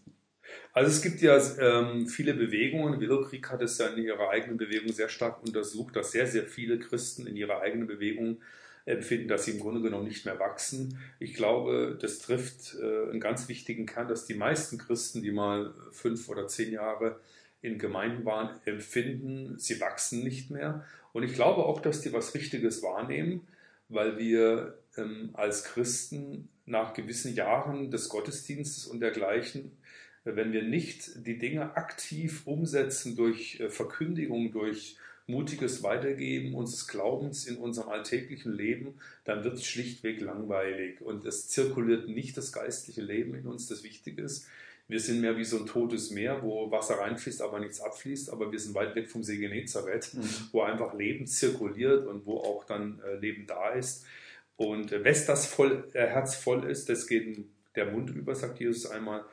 Also 0.72 0.90
es 0.90 1.02
gibt 1.02 1.20
ja 1.20 1.38
ähm, 1.58 2.06
viele 2.06 2.34
Bewegungen. 2.34 3.00
Willow 3.00 3.22
Creek 3.22 3.50
hat 3.50 3.62
es 3.62 3.78
ja 3.78 3.88
in 3.88 4.02
ihrer 4.02 4.30
eigenen 4.30 4.56
Bewegung 4.56 4.92
sehr 4.92 5.08
stark 5.08 5.42
untersucht, 5.42 5.96
dass 5.96 6.12
sehr, 6.12 6.26
sehr 6.26 6.44
viele 6.44 6.78
Christen 6.78 7.26
in 7.26 7.36
ihrer 7.36 7.60
eigenen 7.60 7.86
Bewegung 7.86 8.38
empfinden, 8.84 9.28
dass 9.28 9.44
sie 9.44 9.52
im 9.52 9.60
Grunde 9.60 9.82
genommen 9.82 10.06
nicht 10.06 10.24
mehr 10.24 10.38
wachsen. 10.38 10.98
Ich 11.18 11.34
glaube, 11.34 11.98
das 12.00 12.20
trifft 12.20 12.76
äh, 12.80 13.10
einen 13.10 13.20
ganz 13.20 13.48
wichtigen 13.48 13.84
Kern, 13.84 14.08
dass 14.08 14.26
die 14.26 14.34
meisten 14.34 14.78
Christen, 14.78 15.22
die 15.22 15.32
mal 15.32 15.74
fünf 15.90 16.28
oder 16.28 16.46
zehn 16.46 16.72
Jahre 16.72 17.20
in 17.62 17.78
Gemeinden 17.78 18.24
waren, 18.24 18.50
empfinden, 18.64 19.58
sie 19.58 19.80
wachsen 19.80 20.22
nicht 20.22 20.50
mehr. 20.50 20.84
Und 21.12 21.24
ich 21.24 21.34
glaube 21.34 21.64
auch, 21.64 21.80
dass 21.80 22.00
die 22.00 22.12
was 22.12 22.34
Richtiges 22.34 22.82
wahrnehmen, 22.82 23.46
weil 23.88 24.18
wir 24.18 24.78
ähm, 24.96 25.30
als 25.32 25.64
Christen 25.64 26.48
nach 26.64 26.94
gewissen 26.94 27.34
Jahren 27.34 27.90
des 27.90 28.08
Gottesdienstes 28.08 28.86
und 28.86 29.00
dergleichen, 29.00 29.76
wenn 30.34 30.52
wir 30.52 30.62
nicht 30.62 31.26
die 31.26 31.38
Dinge 31.38 31.76
aktiv 31.76 32.42
umsetzen 32.46 33.16
durch 33.16 33.60
äh, 33.60 33.68
Verkündigung, 33.68 34.50
durch 34.50 34.96
mutiges 35.28 35.82
Weitergeben 35.82 36.54
unseres 36.54 36.86
Glaubens 36.86 37.46
in 37.46 37.56
unserem 37.56 37.88
alltäglichen 37.88 38.52
Leben, 38.52 38.94
dann 39.24 39.44
wird 39.44 39.54
es 39.54 39.66
schlichtweg 39.66 40.20
langweilig 40.20 41.00
und 41.00 41.24
es 41.24 41.48
zirkuliert 41.48 42.08
nicht 42.08 42.36
das 42.36 42.52
geistliche 42.52 43.02
Leben 43.02 43.34
in 43.34 43.46
uns, 43.46 43.66
das 43.66 43.82
wichtig 43.82 44.18
ist. 44.18 44.46
Wir 44.88 45.00
sind 45.00 45.20
mehr 45.20 45.36
wie 45.36 45.44
so 45.44 45.58
ein 45.58 45.66
totes 45.66 46.12
Meer, 46.12 46.42
wo 46.42 46.70
Wasser 46.70 47.00
reinfließt, 47.00 47.42
aber 47.42 47.58
nichts 47.58 47.80
abfließt, 47.80 48.30
aber 48.30 48.52
wir 48.52 48.58
sind 48.60 48.76
weit 48.76 48.94
weg 48.94 49.10
vom 49.10 49.24
See 49.24 49.36
Genezareth, 49.36 50.14
mhm. 50.14 50.28
wo 50.52 50.62
einfach 50.62 50.94
Leben 50.94 51.26
zirkuliert 51.26 52.06
und 52.06 52.24
wo 52.24 52.38
auch 52.38 52.64
dann 52.64 53.00
äh, 53.04 53.16
Leben 53.16 53.48
da 53.48 53.70
ist. 53.70 54.04
Und 54.56 54.92
äh, 54.92 55.02
wes 55.02 55.26
das 55.26 55.46
voll, 55.46 55.88
äh, 55.92 56.06
Herz 56.06 56.36
voll 56.36 56.70
ist, 56.70 56.88
das 56.88 57.08
geht 57.08 57.44
der 57.74 57.90
Mund 57.90 58.10
über, 58.10 58.36
sagt 58.36 58.60
Jesus 58.60 58.86
einmal. 58.86 59.24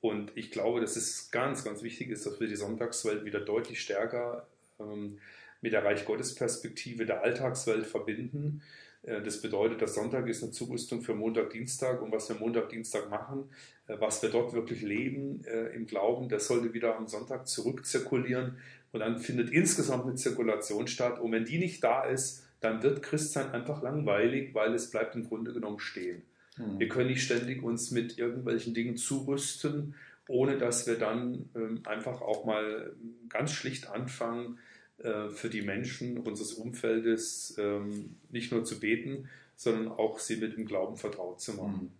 Und 0.00 0.32
ich 0.36 0.50
glaube, 0.50 0.80
dass 0.80 0.96
es 0.96 1.30
ganz, 1.30 1.64
ganz 1.64 1.82
wichtig 1.82 2.10
ist, 2.10 2.24
dass 2.26 2.38
wir 2.38 2.46
die 2.46 2.56
Sonntagswelt 2.56 3.24
wieder 3.24 3.40
deutlich 3.40 3.80
stärker 3.80 4.46
ähm, 4.78 5.18
mit 5.60 5.72
der 5.72 5.84
Reich 5.84 6.04
Gottes 6.04 6.34
Perspektive 6.34 7.04
der 7.04 7.22
Alltagswelt 7.22 7.86
verbinden. 7.86 8.62
Äh, 9.02 9.22
das 9.22 9.40
bedeutet, 9.40 9.82
dass 9.82 9.94
Sonntag 9.94 10.28
ist 10.28 10.42
eine 10.42 10.52
Zurüstung 10.52 11.02
für 11.02 11.14
Montag, 11.14 11.50
Dienstag 11.50 12.00
und 12.00 12.12
was 12.12 12.28
wir 12.28 12.36
Montag, 12.36 12.68
Dienstag 12.68 13.10
machen, 13.10 13.50
äh, 13.88 13.96
was 13.98 14.22
wir 14.22 14.30
dort 14.30 14.52
wirklich 14.52 14.82
leben 14.82 15.44
äh, 15.44 15.74
im 15.74 15.86
Glauben, 15.86 16.28
das 16.28 16.46
sollte 16.46 16.74
wieder 16.74 16.96
am 16.96 17.08
Sonntag 17.08 17.48
zurückzirkulieren 17.48 18.58
und 18.92 19.00
dann 19.00 19.18
findet 19.18 19.50
insgesamt 19.50 20.04
eine 20.04 20.14
Zirkulation 20.14 20.86
statt. 20.86 21.18
Und 21.18 21.32
wenn 21.32 21.44
die 21.44 21.58
nicht 21.58 21.82
da 21.82 22.04
ist, 22.04 22.44
dann 22.60 22.82
wird 22.82 23.02
Christsein 23.02 23.50
einfach 23.50 23.82
langweilig, 23.82 24.54
weil 24.54 24.74
es 24.74 24.90
bleibt 24.90 25.14
im 25.14 25.24
Grunde 25.24 25.52
genommen 25.52 25.78
stehen. 25.78 26.22
Mhm. 26.58 26.78
Wir 26.78 26.88
können 26.88 27.08
nicht 27.08 27.22
ständig 27.22 27.62
uns 27.62 27.90
mit 27.90 28.18
irgendwelchen 28.18 28.74
Dingen 28.74 28.96
zurüsten, 28.96 29.94
ohne 30.28 30.58
dass 30.58 30.86
wir 30.86 30.98
dann 30.98 31.48
ähm, 31.54 31.80
einfach 31.84 32.20
auch 32.20 32.44
mal 32.44 32.92
ganz 33.28 33.52
schlicht 33.52 33.88
anfangen, 33.88 34.58
äh, 34.98 35.28
für 35.30 35.48
die 35.48 35.62
Menschen 35.62 36.18
unseres 36.18 36.54
Umfeldes 36.54 37.56
ähm, 37.58 38.16
nicht 38.30 38.52
nur 38.52 38.64
zu 38.64 38.80
beten, 38.80 39.28
sondern 39.56 39.88
auch 39.88 40.18
sie 40.18 40.36
mit 40.36 40.56
dem 40.56 40.66
Glauben 40.66 40.96
vertraut 40.96 41.40
zu 41.40 41.54
machen. 41.54 41.82
Mhm. 41.82 41.90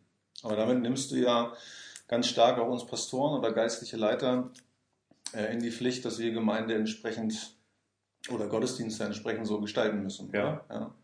Aber 0.42 0.56
damit 0.56 0.82
nimmst 0.82 1.10
du 1.10 1.16
ja 1.16 1.52
ganz 2.06 2.28
stark 2.28 2.58
auch 2.58 2.68
uns 2.68 2.86
Pastoren 2.86 3.38
oder 3.38 3.52
geistliche 3.52 3.96
Leiter 3.96 4.50
äh, 5.32 5.52
in 5.52 5.60
die 5.60 5.70
Pflicht, 5.70 6.04
dass 6.04 6.18
wir 6.18 6.32
Gemeinde 6.32 6.74
entsprechend 6.74 7.54
oder 8.30 8.48
Gottesdienste 8.48 9.04
entsprechend 9.04 9.46
so 9.46 9.60
gestalten 9.60 10.02
müssen. 10.02 10.30
Ja. 10.32 10.64
ja. 10.68 10.94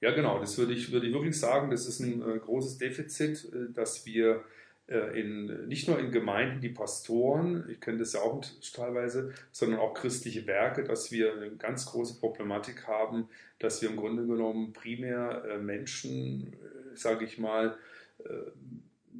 Ja, 0.00 0.12
genau, 0.12 0.38
das 0.38 0.56
würde 0.58 0.72
ich, 0.72 0.92
würde 0.92 1.06
ich 1.08 1.12
wirklich 1.12 1.38
sagen, 1.38 1.70
das 1.70 1.86
ist 1.86 2.00
ein 2.00 2.22
äh, 2.22 2.38
großes 2.38 2.78
Defizit, 2.78 3.48
dass 3.74 4.06
wir 4.06 4.44
äh, 4.88 5.20
in, 5.20 5.68
nicht 5.68 5.86
nur 5.86 5.98
in 5.98 6.10
Gemeinden 6.10 6.60
die 6.60 6.70
Pastoren, 6.70 7.68
ich 7.68 7.80
kenne 7.80 7.98
das 7.98 8.14
ja 8.14 8.20
auch 8.20 8.42
teilweise, 8.72 9.34
sondern 9.52 9.80
auch 9.80 9.92
christliche 9.92 10.46
Werke, 10.46 10.82
dass 10.82 11.12
wir 11.12 11.34
eine 11.34 11.50
ganz 11.56 11.86
große 11.86 12.18
Problematik 12.20 12.86
haben, 12.86 13.28
dass 13.58 13.82
wir 13.82 13.90
im 13.90 13.96
Grunde 13.96 14.26
genommen 14.26 14.72
primär 14.72 15.44
äh, 15.44 15.58
Menschen, 15.58 16.54
äh, 16.54 16.96
sage 16.96 17.24
ich 17.24 17.38
mal, 17.38 17.76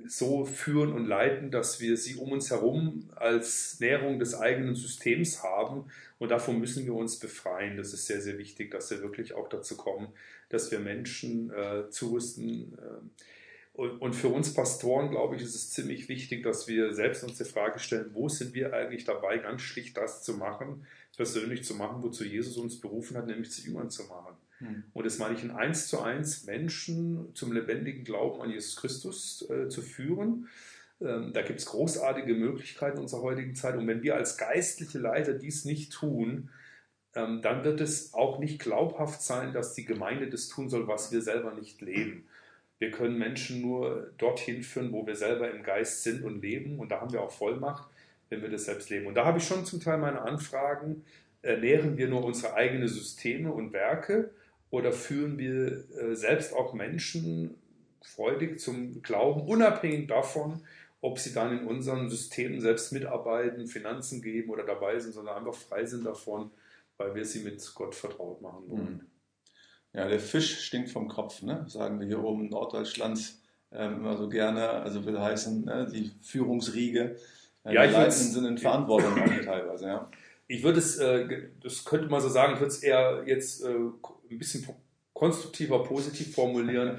so 0.06 0.44
führen 0.44 0.92
und 0.92 1.06
leiten, 1.06 1.52
dass 1.52 1.80
wir 1.80 1.96
sie 1.96 2.16
um 2.16 2.32
uns 2.32 2.50
herum 2.50 3.08
als 3.14 3.78
Nährung 3.78 4.18
des 4.18 4.34
eigenen 4.34 4.74
Systems 4.74 5.44
haben. 5.44 5.84
Und 6.18 6.30
davon 6.30 6.58
müssen 6.58 6.84
wir 6.84 6.94
uns 6.94 7.18
befreien. 7.18 7.76
Das 7.76 7.92
ist 7.92 8.06
sehr, 8.06 8.20
sehr 8.20 8.38
wichtig, 8.38 8.70
dass 8.70 8.90
wir 8.90 9.02
wirklich 9.02 9.34
auch 9.34 9.48
dazu 9.48 9.76
kommen, 9.76 10.08
dass 10.48 10.70
wir 10.70 10.80
Menschen 10.80 11.50
äh, 11.50 11.90
zurüsten. 11.90 12.76
Äh, 12.78 13.22
und, 13.74 14.00
und, 14.00 14.16
für 14.16 14.28
uns 14.28 14.52
Pastoren, 14.52 15.10
glaube 15.10 15.36
ich, 15.36 15.42
ist 15.42 15.54
es 15.54 15.70
ziemlich 15.70 16.08
wichtig, 16.08 16.42
dass 16.42 16.66
wir 16.66 16.92
selbst 16.92 17.22
uns 17.22 17.38
die 17.38 17.44
Frage 17.44 17.78
stellen, 17.78 18.10
wo 18.12 18.28
sind 18.28 18.52
wir 18.52 18.72
eigentlich 18.72 19.04
dabei, 19.04 19.38
ganz 19.38 19.62
schlicht 19.62 19.96
das 19.96 20.24
zu 20.24 20.34
machen, 20.34 20.84
persönlich 21.16 21.62
zu 21.62 21.74
machen, 21.76 22.02
wozu 22.02 22.24
Jesus 22.24 22.56
uns 22.56 22.80
berufen 22.80 23.16
hat, 23.16 23.28
nämlich 23.28 23.52
zu 23.52 23.62
Jüngern 23.62 23.90
zu 23.90 24.02
machen. 24.04 24.34
Hm. 24.58 24.82
Und 24.92 25.06
das 25.06 25.18
meine 25.18 25.36
ich 25.36 25.44
in 25.44 25.52
eins 25.52 25.86
zu 25.86 26.00
eins 26.00 26.44
Menschen 26.44 27.32
zum 27.34 27.52
lebendigen 27.52 28.02
Glauben 28.02 28.42
an 28.42 28.50
Jesus 28.50 28.74
Christus 28.74 29.48
äh, 29.48 29.68
zu 29.68 29.82
führen. 29.82 30.48
Ähm, 31.00 31.32
da 31.32 31.42
gibt 31.42 31.60
es 31.60 31.66
großartige 31.66 32.34
Möglichkeiten 32.34 32.96
in 32.96 33.02
unserer 33.02 33.22
heutigen 33.22 33.54
Zeit. 33.54 33.76
Und 33.76 33.86
wenn 33.86 34.02
wir 34.02 34.16
als 34.16 34.36
geistliche 34.36 34.98
Leiter 34.98 35.34
dies 35.34 35.64
nicht 35.64 35.92
tun, 35.92 36.50
ähm, 37.14 37.40
dann 37.42 37.64
wird 37.64 37.80
es 37.80 38.14
auch 38.14 38.38
nicht 38.38 38.58
glaubhaft 38.60 39.22
sein, 39.22 39.52
dass 39.52 39.74
die 39.74 39.84
Gemeinde 39.84 40.28
das 40.28 40.48
tun 40.48 40.68
soll, 40.68 40.88
was 40.88 41.12
wir 41.12 41.22
selber 41.22 41.54
nicht 41.54 41.80
leben. 41.80 42.26
Wir 42.78 42.90
können 42.90 43.18
Menschen 43.18 43.60
nur 43.60 44.12
dorthin 44.18 44.62
führen, 44.62 44.92
wo 44.92 45.06
wir 45.06 45.16
selber 45.16 45.50
im 45.50 45.62
Geist 45.62 46.02
sind 46.02 46.22
und 46.24 46.42
leben. 46.42 46.78
Und 46.78 46.90
da 46.90 47.00
haben 47.00 47.12
wir 47.12 47.22
auch 47.22 47.32
Vollmacht, 47.32 47.88
wenn 48.28 48.42
wir 48.42 48.50
das 48.50 48.64
selbst 48.64 48.90
leben. 48.90 49.06
Und 49.06 49.14
da 49.14 49.24
habe 49.24 49.38
ich 49.38 49.44
schon 49.44 49.64
zum 49.64 49.80
Teil 49.80 49.98
meine 49.98 50.20
Anfragen, 50.20 51.04
ernähren 51.42 51.96
wir 51.96 52.08
nur 52.08 52.24
unsere 52.24 52.54
eigenen 52.54 52.88
Systeme 52.88 53.52
und 53.52 53.72
Werke 53.72 54.30
oder 54.70 54.92
führen 54.92 55.38
wir 55.38 55.84
äh, 55.96 56.14
selbst 56.14 56.52
auch 56.52 56.74
Menschen 56.74 57.54
freudig 58.02 58.60
zum 58.60 59.02
Glauben, 59.02 59.42
unabhängig 59.42 60.08
davon, 60.08 60.62
ob 61.00 61.18
sie 61.18 61.32
dann 61.32 61.58
in 61.58 61.66
unseren 61.66 62.10
Systemen 62.10 62.60
selbst 62.60 62.92
mitarbeiten, 62.92 63.66
Finanzen 63.66 64.20
geben 64.20 64.50
oder 64.50 64.64
dabei 64.64 64.98
sind, 64.98 65.12
sondern 65.12 65.36
einfach 65.36 65.54
frei 65.54 65.84
sind 65.86 66.04
davon, 66.04 66.50
weil 66.96 67.14
wir 67.14 67.24
sie 67.24 67.40
mit 67.40 67.62
Gott 67.74 67.94
vertraut 67.94 68.42
machen 68.42 68.64
wollen. 68.68 68.92
Mhm. 68.92 69.06
Ja, 69.92 70.08
der 70.08 70.20
Fisch 70.20 70.60
stinkt 70.60 70.90
vom 70.90 71.08
Kopf, 71.08 71.42
ne? 71.42 71.64
sagen 71.68 71.98
wir 71.98 72.06
hier 72.06 72.22
oben 72.22 72.44
in 72.44 72.50
Norddeutschland 72.50 73.34
ähm, 73.72 73.94
immer 73.96 74.16
so 74.16 74.28
gerne. 74.28 74.68
Also 74.68 75.04
will 75.06 75.18
heißen, 75.18 75.64
ne? 75.64 75.88
die 75.92 76.10
Führungsriege, 76.22 77.16
äh, 77.64 77.74
ja, 77.74 77.86
die 77.86 77.92
Leitenden 77.92 78.32
sind 78.32 78.44
in 78.44 78.58
Verantwortung 78.58 79.16
teilweise. 79.44 79.86
Ja. 79.86 80.10
Ich 80.46 80.62
würde 80.62 80.78
es, 80.78 80.98
äh, 80.98 81.48
das 81.62 81.84
könnte 81.84 82.08
man 82.08 82.20
so 82.20 82.28
sagen, 82.28 82.54
ich 82.54 82.60
würde 82.60 82.72
es 82.72 82.82
eher 82.82 83.22
jetzt 83.26 83.64
äh, 83.64 83.68
ein 83.68 84.38
bisschen 84.38 84.66
konstruktiver, 85.12 85.82
positiv 85.84 86.34
formulieren. 86.34 86.98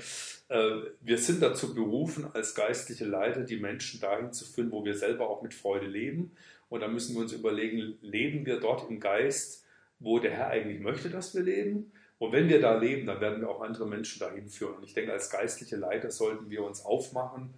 Äh, 0.49 0.81
wir 1.01 1.17
sind 1.17 1.41
dazu 1.41 1.73
berufen, 1.73 2.27
als 2.33 2.55
geistliche 2.55 3.05
Leiter 3.05 3.43
die 3.43 3.57
Menschen 3.57 4.01
dahin 4.01 4.33
zu 4.33 4.45
führen, 4.45 4.71
wo 4.71 4.83
wir 4.83 4.95
selber 4.95 5.29
auch 5.29 5.41
mit 5.41 5.53
Freude 5.53 5.87
leben. 5.87 6.31
Und 6.69 6.81
da 6.81 6.87
müssen 6.87 7.15
wir 7.15 7.21
uns 7.21 7.33
überlegen, 7.33 7.97
leben 8.01 8.45
wir 8.45 8.59
dort 8.59 8.89
im 8.89 8.99
Geist, 8.99 9.63
wo 9.99 10.19
der 10.19 10.31
Herr 10.31 10.47
eigentlich 10.49 10.79
möchte, 10.79 11.09
dass 11.09 11.35
wir 11.35 11.43
leben? 11.43 11.91
Und 12.17 12.33
wenn 12.33 12.49
wir 12.49 12.59
da 12.59 12.77
leben, 12.77 13.07
dann 13.07 13.21
werden 13.21 13.41
wir 13.41 13.49
auch 13.49 13.61
andere 13.61 13.87
Menschen 13.87 14.19
dahin 14.19 14.49
führen. 14.49 14.75
Und 14.75 14.83
ich 14.83 14.93
denke, 14.93 15.13
als 15.13 15.29
geistliche 15.29 15.77
Leiter 15.77 16.11
sollten 16.11 16.49
wir 16.49 16.63
uns 16.63 16.83
aufmachen, 16.83 17.53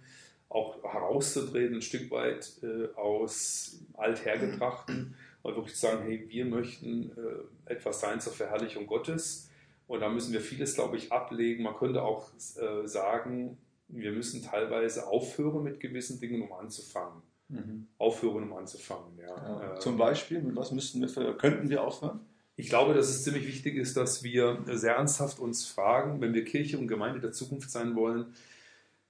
auch 0.48 0.82
herauszutreten, 0.84 1.76
ein 1.76 1.82
Stück 1.82 2.10
weit 2.10 2.52
äh, 2.62 2.94
aus 2.94 3.80
Althergetrachten 3.94 5.14
und 5.42 5.56
wirklich 5.56 5.78
sagen, 5.78 6.04
hey, 6.04 6.24
wir 6.28 6.44
möchten 6.44 7.10
äh, 7.10 7.72
etwas 7.72 8.00
sein 8.00 8.20
zur 8.20 8.32
Verherrlichung 8.32 8.86
Gottes 8.86 9.50
und 9.92 10.00
da 10.00 10.08
müssen 10.08 10.32
wir 10.32 10.40
vieles, 10.40 10.74
glaube 10.74 10.96
ich, 10.96 11.12
ablegen. 11.12 11.64
Man 11.64 11.76
könnte 11.76 12.02
auch 12.02 12.30
äh, 12.32 12.88
sagen, 12.88 13.58
wir 13.88 14.12
müssen 14.12 14.42
teilweise 14.42 15.06
aufhören 15.06 15.62
mit 15.64 15.80
gewissen 15.80 16.18
Dingen, 16.18 16.40
um 16.40 16.50
anzufangen. 16.54 17.20
Mhm. 17.50 17.88
Aufhören, 17.98 18.44
um 18.44 18.54
anzufangen. 18.54 19.18
Ja. 19.18 19.60
ja. 19.60 19.78
Zum 19.80 19.98
Beispiel, 19.98 20.40
mit 20.40 20.56
was 20.56 20.72
müssten 20.72 21.02
wir, 21.02 21.34
könnten 21.34 21.68
wir 21.68 21.84
aufhören? 21.84 22.20
Ich 22.56 22.70
glaube, 22.70 22.94
dass 22.94 23.10
es 23.10 23.22
ziemlich 23.22 23.46
wichtig 23.46 23.76
ist, 23.76 23.94
dass 23.98 24.22
wir 24.22 24.64
sehr 24.66 24.94
ernsthaft 24.94 25.38
uns 25.38 25.66
fragen, 25.66 26.22
wenn 26.22 26.32
wir 26.32 26.46
Kirche 26.46 26.78
und 26.78 26.88
Gemeinde 26.88 27.20
der 27.20 27.32
Zukunft 27.32 27.70
sein 27.70 27.94
wollen, 27.94 28.32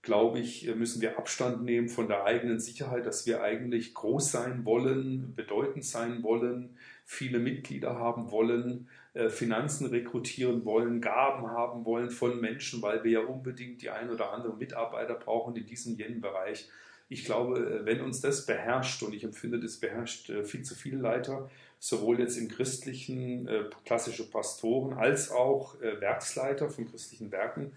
glaube 0.03 0.41
ich, 0.41 0.67
müssen 0.75 1.01
wir 1.01 1.17
Abstand 1.17 1.63
nehmen 1.63 1.89
von 1.89 2.09
der 2.09 2.25
eigenen 2.25 2.59
Sicherheit, 2.59 3.07
dass 3.07 3.25
wir 3.25 3.41
eigentlich 3.41 3.95
groß 3.95 4.33
sein 4.33 4.65
wollen, 4.65 5.33
bedeutend 5.37 5.85
sein 5.85 6.25
wollen, 6.25 6.77
viele 7.05 7.39
Mitglieder 7.39 8.01
haben 8.01 8.33
wollen, 8.33 8.89
äh, 8.89 9.02
Finanzen 9.29 9.89
rekrutieren 9.89 10.65
wollen, 10.65 11.03
Gaben 11.03 11.47
haben 11.49 11.85
wollen 11.85 12.11
von 12.11 12.41
Menschen, 12.41 12.81
weil 12.81 13.05
wir 13.05 13.11
ja 13.11 13.21
unbedingt 13.21 13.83
die 13.83 13.91
ein 13.91 14.09
oder 14.09 14.33
andere 14.33 14.57
Mitarbeiter 14.57 15.15
brauchen 15.15 15.55
in 15.55 15.67
diesem 15.67 15.97
jenen 15.97 16.23
Bereich. 16.23 16.69
Ich 17.11 17.27
glaube, 17.27 17.59
äh, 17.59 17.85
wenn 17.85 18.01
uns 18.01 18.23
das 18.23 18.47
beherrscht, 18.47 19.03
und 19.03 19.15
ich 19.15 19.23
empfinde, 19.23 19.61
das 19.61 19.77
beherrscht 19.77 20.31
äh, 20.31 20.45
viel 20.45 20.63
zu 20.63 20.75
viele 20.75 20.97
Leiter, 20.97 21.51
sowohl 21.79 22.21
jetzt 22.21 22.39
im 22.39 22.49
christlichen, 22.49 23.49
klassische 23.85 24.31
Pastoren, 24.31 24.97
als 24.97 25.33
auch 25.33 25.75
Werksleiter 25.81 26.71
von 26.71 26.89
christlichen 26.89 27.33
Werken, 27.33 27.73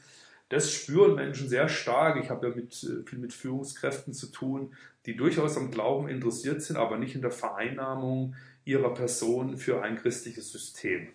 das 0.49 0.71
spüren 0.71 1.15
Menschen 1.15 1.49
sehr 1.49 1.67
stark. 1.69 2.23
Ich 2.23 2.29
habe 2.29 2.49
ja 2.49 2.55
mit, 2.55 2.75
viel 2.75 3.17
mit 3.17 3.33
Führungskräften 3.33 4.13
zu 4.13 4.27
tun, 4.27 4.75
die 5.07 5.15
durchaus 5.15 5.57
am 5.57 5.71
Glauben 5.71 6.07
interessiert 6.07 6.61
sind, 6.61 6.77
aber 6.77 6.99
nicht 6.99 7.15
in 7.15 7.23
der 7.23 7.31
Vereinnahmung 7.31 8.35
ihrer 8.63 8.93
Person 8.93 9.57
für 9.57 9.81
ein 9.81 9.97
christliches 9.97 10.51
System. 10.51 11.07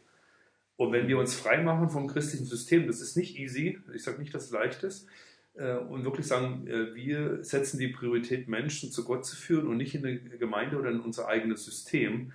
Und 0.80 0.92
wenn 0.92 1.08
wir 1.08 1.18
uns 1.18 1.34
frei 1.34 1.62
machen 1.62 1.90
vom 1.90 2.06
christlichen 2.06 2.46
System, 2.46 2.86
das 2.86 3.02
ist 3.02 3.14
nicht 3.14 3.38
easy, 3.38 3.78
ich 3.94 4.02
sage 4.02 4.18
nicht, 4.18 4.32
dass 4.32 4.46
es 4.46 4.50
leicht 4.50 4.82
ist, 4.82 5.06
äh, 5.52 5.74
und 5.74 6.06
wirklich 6.06 6.26
sagen, 6.26 6.66
äh, 6.66 6.94
wir 6.94 7.44
setzen 7.44 7.78
die 7.78 7.88
Priorität, 7.88 8.48
Menschen 8.48 8.90
zu 8.90 9.04
Gott 9.04 9.26
zu 9.26 9.36
führen 9.36 9.66
und 9.66 9.76
nicht 9.76 9.94
in 9.94 10.06
eine 10.06 10.18
Gemeinde 10.38 10.78
oder 10.78 10.88
in 10.88 11.00
unser 11.00 11.28
eigenes 11.28 11.66
System, 11.66 12.32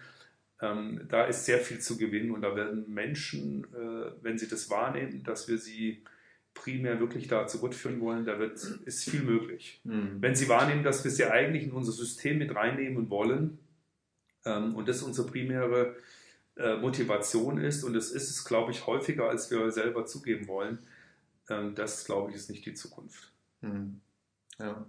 ähm, 0.61 1.07
da 1.09 1.25
ist 1.25 1.45
sehr 1.45 1.57
viel 1.57 1.79
zu 1.79 1.97
gewinnen 1.97 2.29
und 2.29 2.43
da 2.43 2.55
werden 2.55 2.85
Menschen, 2.87 3.63
äh, 3.73 4.11
wenn 4.21 4.37
sie 4.37 4.47
das 4.47 4.69
wahrnehmen, 4.69 5.23
dass 5.23 5.47
wir 5.47 5.57
sie 5.57 6.03
primär 6.53 6.99
wirklich 6.99 7.27
da 7.27 7.47
zu 7.47 7.57
Gott 7.57 7.73
führen 7.73 7.99
wollen, 7.99 8.25
da 8.25 8.37
wird, 8.37 8.63
ist 8.85 9.09
viel 9.09 9.23
möglich. 9.23 9.81
Mhm. 9.85 10.17
Wenn 10.19 10.35
sie 10.35 10.47
wahrnehmen, 10.49 10.83
dass 10.83 11.03
wir 11.03 11.09
sie 11.09 11.25
eigentlich 11.25 11.63
in 11.63 11.71
unser 11.71 11.93
System 11.93 12.37
mit 12.37 12.53
reinnehmen 12.53 13.09
wollen 13.09 13.57
ähm, 14.45 14.75
und 14.75 14.87
das 14.87 15.01
unsere 15.01 15.25
primäre 15.25 15.95
äh, 16.57 16.77
Motivation 16.77 17.57
ist, 17.57 17.83
und 17.83 17.93
das 17.93 18.11
ist 18.11 18.29
es, 18.29 18.45
glaube 18.45 18.71
ich, 18.71 18.87
häufiger, 18.87 19.29
als 19.29 19.51
wir 19.51 19.71
selber 19.71 20.05
zugeben 20.05 20.47
wollen, 20.47 20.79
ähm, 21.49 21.75
das, 21.75 22.05
glaube 22.05 22.31
ich, 22.31 22.37
ist 22.37 22.49
nicht 22.49 22.65
die 22.65 22.73
Zukunft. 22.73 23.31
Hm. 23.61 24.01
Ja. 24.59 24.85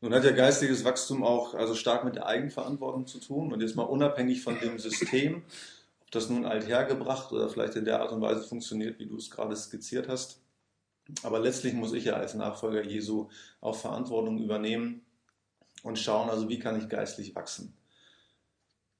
Nun 0.00 0.14
hat 0.14 0.24
ja 0.24 0.30
geistiges 0.30 0.84
Wachstum 0.84 1.22
auch 1.22 1.54
also 1.54 1.74
stark 1.74 2.04
mit 2.04 2.16
der 2.16 2.26
Eigenverantwortung 2.26 3.06
zu 3.06 3.20
tun 3.20 3.52
und 3.52 3.60
jetzt 3.60 3.76
mal 3.76 3.82
unabhängig 3.82 4.42
von 4.42 4.58
dem 4.58 4.78
System, 4.78 5.42
ob 6.00 6.10
das 6.10 6.30
nun 6.30 6.46
althergebracht 6.46 7.32
oder 7.32 7.50
vielleicht 7.50 7.76
in 7.76 7.84
der 7.84 8.00
Art 8.00 8.12
und 8.12 8.22
Weise 8.22 8.42
funktioniert, 8.42 8.98
wie 8.98 9.06
du 9.06 9.16
es 9.16 9.30
gerade 9.30 9.54
skizziert 9.54 10.08
hast. 10.08 10.40
Aber 11.22 11.38
letztlich 11.38 11.74
muss 11.74 11.92
ich 11.92 12.04
ja 12.04 12.14
als 12.14 12.34
Nachfolger 12.34 12.82
Jesu 12.82 13.28
auch 13.60 13.76
Verantwortung 13.76 14.38
übernehmen 14.38 15.02
und 15.82 15.98
schauen, 15.98 16.30
also 16.30 16.48
wie 16.48 16.58
kann 16.58 16.78
ich 16.78 16.88
geistlich 16.88 17.34
wachsen. 17.34 17.74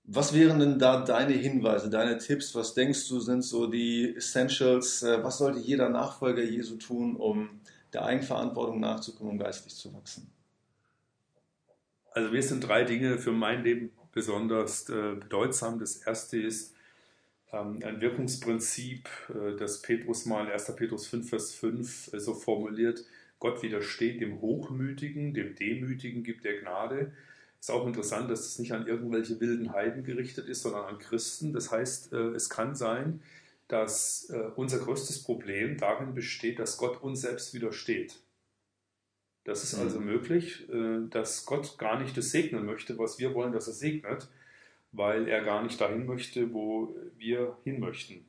Was 0.05 0.35
wären 0.35 0.59
denn 0.59 0.79
da 0.79 1.05
deine 1.05 1.35
Hinweise, 1.35 1.89
deine 1.89 2.19
Tipps? 2.19 2.55
Was 2.55 2.75
denkst 2.75 3.09
du, 3.09 3.21
sind 3.21 3.43
so 3.43 3.67
die 3.67 4.15
Essentials? 4.17 5.03
Äh, 5.03 5.23
was 5.23 5.39
sollte 5.39 5.61
jeder 5.61 5.89
Nachfolger 5.89 6.43
Jesu 6.43 6.77
tun, 6.77 7.17
um 7.17 7.61
der 7.93 8.05
Eigenverantwortung 8.05 8.81
nachzukommen, 8.81 9.33
um 9.33 9.39
geistlich 9.39 9.75
zu 9.75 9.93
wachsen? 9.95 10.31
Also 12.13 12.31
mir 12.31 12.43
sind 12.43 12.67
drei 12.67 12.85
Dinge 12.85 13.19
für 13.19 13.33
mein 13.33 13.63
Leben 13.63 13.93
besonders 14.13 14.89
äh, 14.89 15.15
bedeutsam. 15.15 15.79
Das 15.79 15.97
erste 15.97 16.41
ist 16.41 16.75
ähm, 17.53 17.81
ein 17.85 18.01
Wirkungsprinzip, 18.01 19.09
äh, 19.29 19.57
das 19.57 19.83
Petrus 19.83 20.27
mal 20.27 20.51
1. 20.51 20.75
Petrus 20.77 21.07
5, 21.07 21.29
Vers 21.29 21.55
5 21.55 22.11
so 22.15 22.35
formuliert. 22.35 23.05
Gott 23.39 23.63
widersteht 23.63 24.21
dem 24.21 24.41
Hochmütigen, 24.41 25.35
dem 25.35 25.55
Demütigen 25.55 26.23
gibt 26.25 26.45
er 26.45 26.61
Gnade. 26.61 27.13
Ist 27.61 27.71
auch 27.71 27.87
interessant, 27.87 28.31
dass 28.31 28.47
es 28.47 28.59
nicht 28.59 28.73
an 28.73 28.87
irgendwelche 28.87 29.39
wilden 29.39 29.73
Heiden 29.73 30.03
gerichtet 30.03 30.49
ist, 30.49 30.63
sondern 30.63 30.87
an 30.87 30.99
Christen. 30.99 31.53
Das 31.53 31.71
heißt, 31.71 32.13
äh, 32.15 32.31
es 32.31 32.49
kann 32.49 32.75
sein, 32.75 33.23
dass 33.69 34.31
äh, 34.31 34.51
unser 34.57 34.79
größtes 34.79 35.23
Problem 35.23 35.77
darin 35.77 36.15
besteht, 36.15 36.59
dass 36.59 36.79
Gott 36.79 37.03
uns 37.03 37.21
selbst 37.21 37.53
widersteht. 37.53 38.19
Das 39.45 39.63
ist 39.63 39.75
also 39.75 40.01
mhm. 40.01 40.07
möglich, 40.07 40.69
äh, 40.71 41.07
dass 41.11 41.45
Gott 41.45 41.77
gar 41.77 42.01
nicht 42.01 42.17
das 42.17 42.31
segnen 42.31 42.65
möchte, 42.65 42.99
was 42.99 43.19
wir 43.19 43.35
wollen, 43.35 43.53
dass 43.53 43.69
er 43.69 43.75
segnet, 43.75 44.29
weil 44.93 45.29
er 45.29 45.43
gar 45.43 45.63
nicht 45.63 45.81
dahin 45.81 46.07
möchte, 46.07 46.53
wo 46.55 46.95
wir 47.19 47.59
hin 47.65 47.79
möchten 47.79 48.25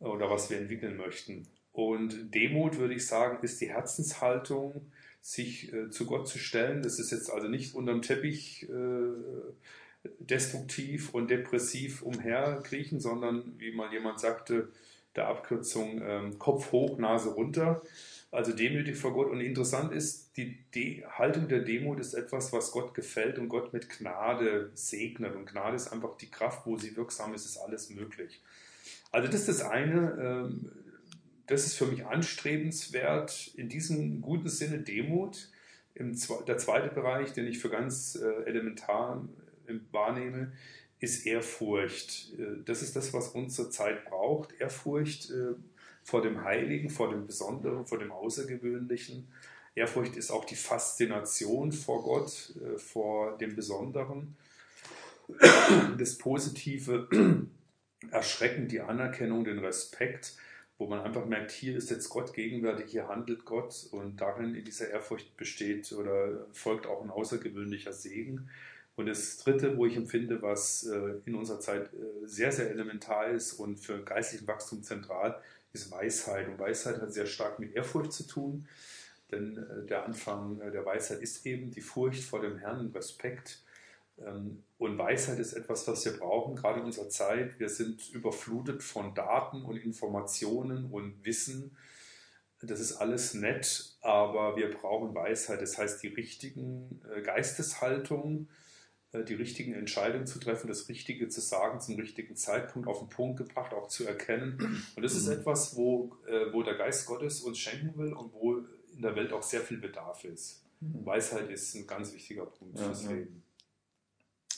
oder 0.00 0.28
was 0.28 0.50
wir 0.50 0.58
entwickeln 0.58 0.96
möchten. 0.96 1.46
Und 1.72 2.34
Demut, 2.34 2.78
würde 2.78 2.94
ich 2.94 3.06
sagen, 3.06 3.38
ist 3.42 3.60
die 3.60 3.68
Herzenshaltung, 3.68 4.90
sich 5.26 5.72
äh, 5.72 5.90
zu 5.90 6.06
Gott 6.06 6.28
zu 6.28 6.38
stellen. 6.38 6.82
Das 6.82 7.00
ist 7.00 7.10
jetzt 7.10 7.32
also 7.32 7.48
nicht 7.48 7.74
unterm 7.74 8.00
Teppich 8.00 8.68
äh, 8.68 10.08
destruktiv 10.20 11.12
und 11.12 11.30
depressiv 11.30 12.02
umherkriechen, 12.02 13.00
sondern 13.00 13.54
wie 13.58 13.72
mal 13.72 13.92
jemand 13.92 14.20
sagte, 14.20 14.68
der 15.16 15.26
Abkürzung 15.26 16.00
ähm, 16.00 16.38
Kopf 16.38 16.70
hoch, 16.70 16.98
Nase 16.98 17.30
runter. 17.30 17.82
Also 18.30 18.52
demütig 18.52 18.96
vor 18.96 19.14
Gott. 19.14 19.28
Und 19.28 19.40
interessant 19.40 19.92
ist, 19.92 20.36
die 20.36 20.58
De 20.76 21.04
Haltung 21.06 21.48
der 21.48 21.60
Demut 21.60 21.98
ist 21.98 22.14
etwas, 22.14 22.52
was 22.52 22.70
Gott 22.70 22.94
gefällt 22.94 23.40
und 23.40 23.48
Gott 23.48 23.72
mit 23.72 23.88
Gnade 23.88 24.70
segnet. 24.74 25.34
Und 25.34 25.46
Gnade 25.46 25.74
ist 25.74 25.88
einfach 25.88 26.16
die 26.18 26.30
Kraft, 26.30 26.66
wo 26.66 26.76
sie 26.76 26.96
wirksam 26.96 27.34
ist, 27.34 27.46
ist 27.46 27.56
alles 27.56 27.90
möglich. 27.90 28.40
Also 29.10 29.26
das 29.26 29.40
ist 29.40 29.48
das 29.48 29.62
eine. 29.62 30.18
Ähm, 30.20 30.70
das 31.46 31.66
ist 31.66 31.74
für 31.74 31.86
mich 31.86 32.04
anstrebenswert. 32.04 33.52
In 33.56 33.68
diesem 33.68 34.20
guten 34.20 34.48
Sinne 34.48 34.80
Demut. 34.80 35.50
Im, 35.94 36.14
der 36.46 36.58
zweite 36.58 36.94
Bereich, 36.94 37.32
den 37.32 37.46
ich 37.46 37.58
für 37.58 37.70
ganz 37.70 38.16
äh, 38.16 38.44
elementar 38.44 39.26
äh, 39.66 39.74
wahrnehme, 39.92 40.52
ist 40.98 41.24
Ehrfurcht. 41.24 42.34
Äh, 42.38 42.62
das 42.64 42.82
ist 42.82 42.96
das, 42.96 43.14
was 43.14 43.28
unsere 43.28 43.70
Zeit 43.70 44.04
braucht. 44.04 44.52
Ehrfurcht 44.60 45.30
äh, 45.30 45.54
vor 46.02 46.20
dem 46.20 46.44
Heiligen, 46.44 46.90
vor 46.90 47.10
dem 47.10 47.26
Besonderen, 47.26 47.86
vor 47.86 47.98
dem 47.98 48.12
Außergewöhnlichen. 48.12 49.28
Ehrfurcht 49.74 50.16
ist 50.16 50.30
auch 50.30 50.44
die 50.44 50.56
Faszination 50.56 51.70
vor 51.70 52.02
Gott, 52.02 52.54
vor 52.78 53.36
dem 53.36 53.54
Besonderen. 53.54 54.34
Das 55.98 56.16
Positive, 56.16 57.08
erschreckend 58.10 58.72
die 58.72 58.80
Anerkennung, 58.80 59.44
den 59.44 59.58
Respekt, 59.58 60.34
wo 60.78 60.86
man 60.86 61.00
einfach 61.00 61.24
merkt, 61.24 61.52
hier 61.52 61.76
ist 61.76 61.90
jetzt 61.90 62.10
Gott 62.10 62.34
gegenwärtig, 62.34 62.90
hier 62.90 63.08
handelt 63.08 63.44
Gott 63.44 63.86
und 63.92 64.20
darin 64.20 64.54
in 64.54 64.64
dieser 64.64 64.90
Ehrfurcht 64.90 65.36
besteht 65.36 65.92
oder 65.92 66.46
folgt 66.52 66.86
auch 66.86 67.02
ein 67.02 67.10
außergewöhnlicher 67.10 67.92
Segen. 67.92 68.50
Und 68.94 69.06
das 69.06 69.38
Dritte, 69.38 69.76
wo 69.76 69.86
ich 69.86 69.96
empfinde, 69.96 70.40
was 70.40 70.84
äh, 70.84 71.14
in 71.26 71.34
unserer 71.34 71.60
Zeit 71.60 71.90
sehr, 72.24 72.50
sehr 72.50 72.70
elementar 72.70 73.28
ist 73.28 73.54
und 73.54 73.78
für 73.78 74.02
geistlichen 74.02 74.46
Wachstum 74.46 74.82
zentral, 74.82 75.40
ist 75.76 75.90
Weisheit. 75.90 76.48
Und 76.48 76.58
Weisheit 76.58 77.00
hat 77.00 77.12
sehr 77.12 77.26
stark 77.26 77.58
mit 77.58 77.74
Ehrfurcht 77.74 78.12
zu 78.12 78.26
tun, 78.26 78.66
denn 79.30 79.56
äh, 79.58 79.86
der 79.86 80.04
Anfang 80.04 80.60
äh, 80.60 80.70
der 80.70 80.84
Weisheit 80.84 81.20
ist 81.20 81.46
eben 81.46 81.70
die 81.70 81.80
Furcht 81.80 82.24
vor 82.24 82.40
dem 82.40 82.58
Herrn, 82.58 82.90
Respekt. 82.94 83.62
Ähm, 84.18 84.62
und 84.78 84.98
Weisheit 84.98 85.38
ist 85.38 85.52
etwas, 85.52 85.86
was 85.88 86.04
wir 86.04 86.12
brauchen, 86.12 86.56
gerade 86.56 86.80
in 86.80 86.86
unserer 86.86 87.08
Zeit. 87.08 87.58
Wir 87.58 87.68
sind 87.68 88.10
überflutet 88.10 88.82
von 88.82 89.14
Daten 89.14 89.62
und 89.62 89.76
Informationen 89.76 90.86
und 90.90 91.24
Wissen. 91.24 91.76
Das 92.62 92.80
ist 92.80 92.94
alles 92.94 93.34
nett, 93.34 93.96
aber 94.00 94.56
wir 94.56 94.70
brauchen 94.70 95.14
Weisheit. 95.14 95.60
Das 95.60 95.76
heißt, 95.78 96.02
die 96.02 96.08
richtigen 96.08 97.02
äh, 97.14 97.20
Geisteshaltungen, 97.20 98.48
äh, 99.12 99.24
die 99.24 99.34
richtigen 99.34 99.74
Entscheidungen 99.74 100.26
zu 100.26 100.38
treffen, 100.38 100.66
das 100.66 100.88
Richtige 100.88 101.28
zu 101.28 101.40
sagen, 101.40 101.80
zum 101.80 101.96
richtigen 101.96 102.34
Zeitpunkt 102.34 102.88
auf 102.88 103.00
den 103.00 103.08
Punkt 103.08 103.38
gebracht, 103.38 103.74
auch 103.74 103.88
zu 103.88 104.06
erkennen. 104.06 104.82
Und 104.96 105.02
das 105.02 105.14
ist 105.14 105.26
mhm. 105.26 105.34
etwas, 105.34 105.76
wo, 105.76 106.16
äh, 106.26 106.52
wo 106.52 106.62
der 106.62 106.74
Geist 106.74 107.06
Gottes 107.06 107.42
uns 107.42 107.58
schenken 107.58 107.96
will 107.98 108.14
und 108.14 108.32
wo 108.32 108.58
in 108.94 109.02
der 109.02 109.14
Welt 109.16 109.32
auch 109.32 109.42
sehr 109.42 109.60
viel 109.60 109.78
Bedarf 109.78 110.24
ist. 110.24 110.64
Mhm. 110.80 111.04
Weisheit 111.04 111.50
ist 111.50 111.74
ein 111.74 111.86
ganz 111.86 112.12
wichtiger 112.14 112.46
Punkt 112.46 112.78
fürs 112.78 113.04
ja, 113.04 113.10
Leben. 113.10 113.42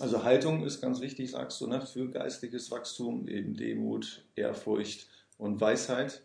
Also 0.01 0.23
Haltung 0.23 0.65
ist 0.65 0.81
ganz 0.81 1.01
wichtig, 1.01 1.31
sagst 1.33 1.61
du, 1.61 1.67
ne? 1.67 1.81
für 1.81 2.09
geistliches 2.09 2.71
Wachstum, 2.71 3.27
eben 3.27 3.55
Demut, 3.55 4.25
Ehrfurcht 4.37 5.09
und 5.39 5.61
Weisheit. 5.61 6.23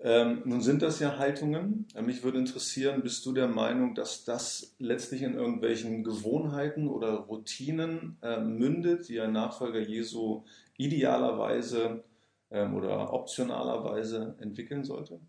Ähm, 0.00 0.42
nun 0.44 0.60
sind 0.60 0.82
das 0.82 1.00
ja 1.00 1.18
Haltungen. 1.18 1.86
Äh, 1.94 2.02
mich 2.02 2.22
würde 2.22 2.38
interessieren, 2.38 3.02
bist 3.02 3.24
du 3.26 3.32
der 3.32 3.48
Meinung, 3.48 3.94
dass 3.94 4.24
das 4.24 4.74
letztlich 4.78 5.22
in 5.22 5.34
irgendwelchen 5.34 6.02
Gewohnheiten 6.02 6.88
oder 6.88 7.12
Routinen 7.14 8.18
äh, 8.22 8.40
mündet, 8.40 9.08
die 9.08 9.20
ein 9.20 9.32
Nachfolger 9.32 9.80
Jesu 9.80 10.44
idealerweise 10.76 12.04
ähm, 12.50 12.74
oder 12.74 13.12
optionalerweise 13.12 14.36
entwickeln 14.40 14.84
sollte? 14.84 15.20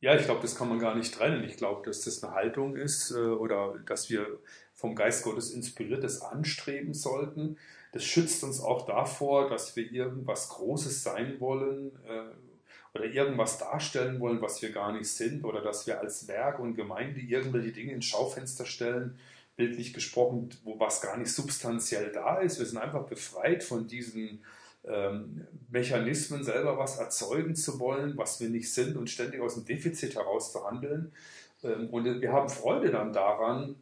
Ja, 0.00 0.14
ich 0.14 0.24
glaube, 0.24 0.42
das 0.42 0.54
kann 0.54 0.68
man 0.68 0.78
gar 0.78 0.94
nicht 0.94 1.12
trennen. 1.12 1.42
Ich 1.42 1.56
glaube, 1.56 1.82
dass 1.84 2.02
das 2.02 2.22
eine 2.22 2.32
Haltung 2.32 2.76
ist 2.76 3.10
äh, 3.10 3.18
oder 3.18 3.74
dass 3.84 4.08
wir 4.08 4.38
vom 4.78 4.94
Geist 4.94 5.24
Gottes 5.24 5.50
inspiriertes 5.50 6.22
anstreben 6.22 6.94
sollten. 6.94 7.58
Das 7.90 8.04
schützt 8.04 8.44
uns 8.44 8.60
auch 8.60 8.86
davor, 8.86 9.50
dass 9.50 9.74
wir 9.74 9.90
irgendwas 9.90 10.50
Großes 10.50 11.02
sein 11.02 11.40
wollen, 11.40 11.90
äh, 12.06 12.30
oder 12.94 13.04
irgendwas 13.04 13.58
darstellen 13.58 14.20
wollen, 14.20 14.40
was 14.40 14.62
wir 14.62 14.70
gar 14.70 14.92
nicht 14.92 15.08
sind, 15.08 15.44
oder 15.44 15.60
dass 15.62 15.86
wir 15.88 16.00
als 16.00 16.28
Werk 16.28 16.60
und 16.60 16.76
Gemeinde 16.76 17.20
irgendwelche 17.20 17.72
Dinge 17.72 17.92
ins 17.92 18.06
Schaufenster 18.06 18.66
stellen, 18.66 19.18
bildlich 19.56 19.92
gesprochen, 19.92 20.50
wo 20.62 20.78
was 20.78 21.00
gar 21.00 21.16
nicht 21.16 21.32
substanziell 21.32 22.12
da 22.12 22.38
ist. 22.38 22.60
Wir 22.60 22.66
sind 22.66 22.78
einfach 22.78 23.04
befreit 23.06 23.64
von 23.64 23.88
diesen 23.88 24.44
ähm, 24.84 25.44
Mechanismen, 25.68 26.44
selber 26.44 26.78
was 26.78 26.98
erzeugen 26.98 27.56
zu 27.56 27.80
wollen, 27.80 28.16
was 28.16 28.38
wir 28.40 28.48
nicht 28.48 28.72
sind 28.72 28.96
und 28.96 29.10
ständig 29.10 29.40
aus 29.40 29.54
dem 29.54 29.64
Defizit 29.64 30.14
heraus 30.14 30.52
zu 30.52 30.64
handeln. 30.64 31.12
Ähm, 31.64 31.88
und 31.90 32.04
wir 32.20 32.32
haben 32.32 32.48
Freude 32.48 32.90
dann 32.90 33.12
daran, 33.12 33.74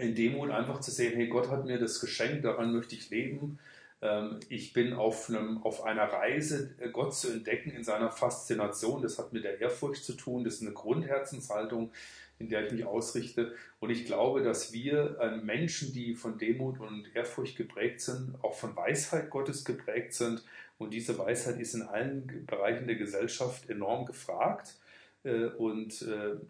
in 0.00 0.14
Demut 0.14 0.50
einfach 0.50 0.80
zu 0.80 0.90
sehen, 0.90 1.14
hey, 1.14 1.28
Gott 1.28 1.48
hat 1.48 1.64
mir 1.64 1.78
das 1.78 2.00
geschenkt, 2.00 2.44
daran 2.44 2.72
möchte 2.72 2.94
ich 2.94 3.10
leben 3.10 3.58
ähm, 4.02 4.40
ich 4.48 4.72
bin 4.72 4.94
auf, 4.94 5.28
einem, 5.28 5.62
auf 5.62 5.84
einer 5.84 6.04
Reise, 6.04 6.74
äh, 6.78 6.88
Gott 6.90 7.14
zu 7.14 7.30
entdecken 7.30 7.70
in 7.70 7.84
seiner 7.84 8.10
Faszination. 8.10 9.02
Das 9.02 9.18
hat 9.18 9.32
mit 9.32 9.44
der 9.44 9.60
Ehrfurcht 9.60 10.04
zu 10.04 10.14
tun. 10.14 10.44
Das 10.44 10.54
ist 10.54 10.62
eine 10.62 10.72
Grundherzenshaltung, 10.72 11.92
in 12.38 12.48
der 12.48 12.66
ich 12.66 12.72
mich 12.72 12.84
ausrichte. 12.84 13.54
Und 13.78 13.90
ich 13.90 14.06
glaube, 14.06 14.42
dass 14.42 14.72
wir 14.72 15.18
äh, 15.20 15.36
Menschen, 15.36 15.92
die 15.92 16.14
von 16.14 16.38
Demut 16.38 16.80
und 16.80 17.14
Ehrfurcht 17.14 17.56
geprägt 17.56 18.00
sind, 18.00 18.36
auch 18.42 18.54
von 18.54 18.74
Weisheit 18.76 19.30
Gottes 19.30 19.64
geprägt 19.64 20.14
sind. 20.14 20.42
Und 20.78 20.94
diese 20.94 21.18
Weisheit 21.18 21.60
ist 21.60 21.74
in 21.74 21.82
allen 21.82 22.46
Bereichen 22.46 22.86
der 22.86 22.96
Gesellschaft 22.96 23.68
enorm 23.68 24.06
gefragt. 24.06 24.76
Äh, 25.24 25.46
und 25.46 26.06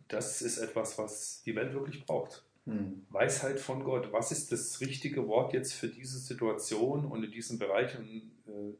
das 0.08 0.42
ist 0.42 0.58
etwas, 0.58 0.96
was 0.98 1.42
die 1.44 1.56
Welt 1.56 1.74
wirklich 1.74 2.04
braucht. 2.04 2.44
Hm. 2.70 3.06
Weisheit 3.10 3.58
von 3.58 3.84
Gott. 3.84 4.12
Was 4.12 4.32
ist 4.32 4.52
das 4.52 4.80
richtige 4.80 5.26
Wort 5.26 5.52
jetzt 5.52 5.74
für 5.74 5.88
diese 5.88 6.18
Situation 6.18 7.04
und 7.04 7.24
in 7.24 7.30
diesem 7.30 7.58
Bereich? 7.58 7.98
Und, 7.98 8.30
äh, 8.46 8.74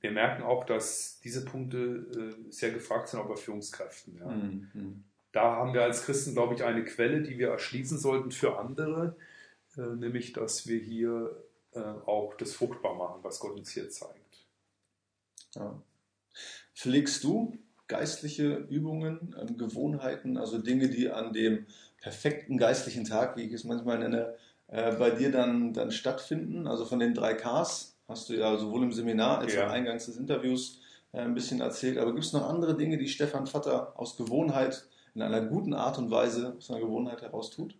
wir 0.00 0.10
merken 0.10 0.42
auch, 0.42 0.64
dass 0.64 1.20
diese 1.22 1.44
Punkte 1.44 1.78
äh, 1.78 2.50
sehr 2.50 2.70
gefragt 2.70 3.08
sind, 3.08 3.20
auch 3.20 3.28
bei 3.28 3.36
Führungskräften. 3.36 4.18
Ja. 4.18 4.28
Mhm. 4.28 5.04
Da 5.32 5.56
haben 5.56 5.74
wir 5.74 5.82
als 5.82 6.04
Christen, 6.04 6.32
glaube 6.32 6.54
ich, 6.54 6.64
eine 6.64 6.84
Quelle, 6.84 7.22
die 7.22 7.38
wir 7.38 7.48
erschließen 7.48 7.98
sollten 7.98 8.30
für 8.30 8.58
andere, 8.58 9.16
äh, 9.76 9.80
nämlich, 9.80 10.32
dass 10.32 10.66
wir 10.66 10.78
hier 10.78 11.42
äh, 11.72 11.80
auch 11.80 12.34
das 12.38 12.54
fruchtbar 12.54 12.94
machen, 12.94 13.20
was 13.22 13.40
Gott 13.40 13.56
uns 13.56 13.70
hier 13.70 13.90
zeigt. 13.90 14.46
Ja. 15.54 15.80
Pflegst 16.74 17.24
du 17.24 17.58
geistliche 17.88 18.56
Übungen, 18.70 19.36
ähm, 19.40 19.56
Gewohnheiten, 19.58 20.36
also 20.36 20.58
Dinge, 20.58 20.88
die 20.88 21.10
an 21.10 21.32
dem 21.32 21.66
perfekten 22.06 22.56
geistlichen 22.56 23.02
Tag, 23.02 23.36
wie 23.36 23.42
ich 23.42 23.52
es 23.52 23.64
manchmal 23.64 23.98
nenne, 23.98 24.36
äh, 24.68 24.94
bei 24.94 25.10
dir 25.10 25.32
dann, 25.32 25.72
dann 25.72 25.90
stattfinden. 25.90 26.68
Also 26.68 26.84
von 26.84 27.00
den 27.00 27.14
drei 27.14 27.34
Ks 27.34 27.98
hast 28.06 28.28
du 28.28 28.34
ja 28.34 28.56
sowohl 28.56 28.84
im 28.84 28.92
Seminar 28.92 29.40
als 29.40 29.54
ja. 29.54 29.66
auch 29.66 29.72
eingangs 29.72 30.06
des 30.06 30.16
Interviews 30.16 30.78
äh, 31.12 31.18
ein 31.18 31.34
bisschen 31.34 31.60
erzählt. 31.60 31.98
Aber 31.98 32.12
gibt 32.12 32.24
es 32.24 32.32
noch 32.32 32.48
andere 32.48 32.76
Dinge, 32.76 32.96
die 32.96 33.08
Stefan 33.08 33.48
Vatter 33.48 33.98
aus 33.98 34.16
Gewohnheit 34.16 34.86
in 35.16 35.22
einer 35.22 35.40
guten 35.40 35.74
Art 35.74 35.98
und 35.98 36.12
Weise 36.12 36.54
aus 36.56 36.70
einer 36.70 36.78
Gewohnheit 36.78 37.22
heraus 37.22 37.50
tut? 37.50 37.76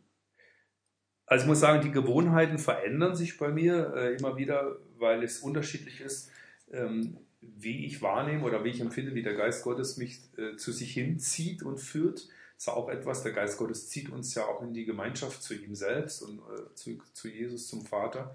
Also 1.27 1.45
ich 1.45 1.49
muss 1.49 1.61
sagen, 1.61 1.81
die 1.83 1.93
Gewohnheiten 1.93 2.59
verändern 2.59 3.15
sich 3.15 3.39
bei 3.39 3.53
mir 3.53 3.95
äh, 3.95 4.17
immer 4.17 4.37
wieder, 4.37 4.77
weil 4.99 5.23
es 5.23 5.39
unterschiedlich 5.39 6.01
ist, 6.01 6.31
ähm, 6.73 7.19
wie 7.41 7.87
ich 7.87 8.03
wahrnehme 8.03 8.43
oder 8.43 8.65
wie 8.65 8.71
ich 8.71 8.81
empfinde, 8.81 9.15
wie 9.15 9.23
der 9.23 9.35
Geist 9.35 9.63
Gottes 9.63 9.99
mich 9.99 10.19
äh, 10.37 10.57
zu 10.57 10.73
sich 10.73 10.95
hinzieht 10.95 11.63
und 11.63 11.79
führt 11.79 12.27
ist 12.59 12.69
auch 12.69 12.89
etwas, 12.89 13.23
der 13.23 13.33
Geist 13.33 13.59
Gottes 13.59 13.89
zieht 13.89 14.11
uns 14.11 14.35
ja 14.35 14.45
auch 14.45 14.63
in 14.63 14.73
die 14.73 14.85
Gemeinschaft 14.85 15.43
zu 15.43 15.55
ihm 15.55 15.75
selbst 15.75 16.23
und 16.23 16.39
äh, 16.39 16.75
zu, 16.75 16.99
zu, 17.13 17.29
Jesus, 17.29 17.69
zum 17.69 17.85
Vater. 17.85 18.35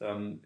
Ähm, 0.00 0.40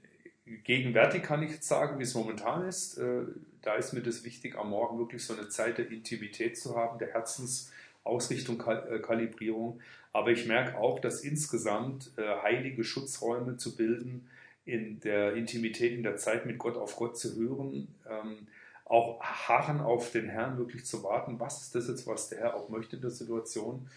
gegenwärtig 0.65 1.23
kann 1.23 1.43
ich 1.43 1.53
jetzt 1.53 1.69
sagen, 1.69 1.99
wie 1.99 2.03
es 2.03 2.15
momentan 2.15 2.67
ist. 2.67 2.99
Äh, 2.99 3.23
da 3.63 3.75
ist 3.77 3.93
mir 3.93 4.03
das 4.03 4.25
wichtig, 4.25 4.57
am 4.59 4.71
Morgen 4.71 4.99
wirklich 4.99 5.25
so 5.25 5.35
eine 5.35 5.49
Zeit 5.49 5.79
der 5.79 5.91
Intimität 5.91 6.59
zu 6.59 6.77
haben, 6.77 6.99
der 6.99 7.13
Herzensausrichtung, 7.13 8.59
Kal 8.59 8.87
äh, 8.91 8.99
Kalibrierung. 8.99 9.81
Aber 10.13 10.31
ich 10.31 10.47
merke 10.47 10.77
auch, 10.79 10.99
dass 10.99 11.23
insgesamt 11.23 12.13
äh, 12.17 12.43
heilige 12.43 12.85
Schutzräume 12.85 13.57
zu 13.57 13.77
bilden, 13.77 14.29
in 14.67 15.01
der 15.01 15.35
Intimität, 15.35 15.93
in 15.93 16.03
der 16.03 16.17
Zeit 16.17 16.47
mit 16.47 16.59
Gott 16.59 16.77
auf 16.77 16.97
Gott 16.97 17.19
zu 17.19 17.37
hören, 17.37 17.89
ähm, 18.09 18.47
auch 18.85 19.21
harren 19.21 19.81
auf 19.81 20.11
den 20.11 20.29
Herrn, 20.29 20.59
wirklich 20.59 20.85
zu 20.85 21.03
warten, 21.03 21.41
was 21.41 21.63
ist 21.63 21.75
das 21.75 21.89
jetzt, 21.89 22.07
was 22.07 22.29
der 22.29 22.41
Herr 22.41 22.55
auch 22.55 22.69
möchte 22.69 22.97
in 22.97 23.03
der 23.03 23.11
Situation. 23.11 23.89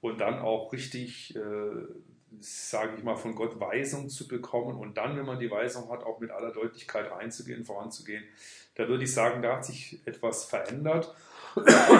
Und 0.00 0.20
dann 0.20 0.40
auch 0.40 0.72
richtig, 0.72 1.36
äh, 1.36 1.40
sage 2.40 2.94
ich 2.96 3.04
mal, 3.04 3.16
von 3.16 3.34
Gott 3.34 3.60
Weisung 3.60 4.08
zu 4.08 4.26
bekommen 4.26 4.76
und 4.76 4.96
dann, 4.96 5.16
wenn 5.16 5.26
man 5.26 5.38
die 5.38 5.50
Weisung 5.50 5.90
hat, 5.90 6.02
auch 6.02 6.18
mit 6.18 6.30
aller 6.30 6.50
Deutlichkeit 6.50 7.10
reinzugehen, 7.10 7.64
voranzugehen. 7.64 8.24
Da 8.74 8.88
würde 8.88 9.04
ich 9.04 9.12
sagen, 9.12 9.42
da 9.42 9.56
hat 9.56 9.64
sich 9.64 10.00
etwas 10.06 10.44
verändert. 10.44 11.14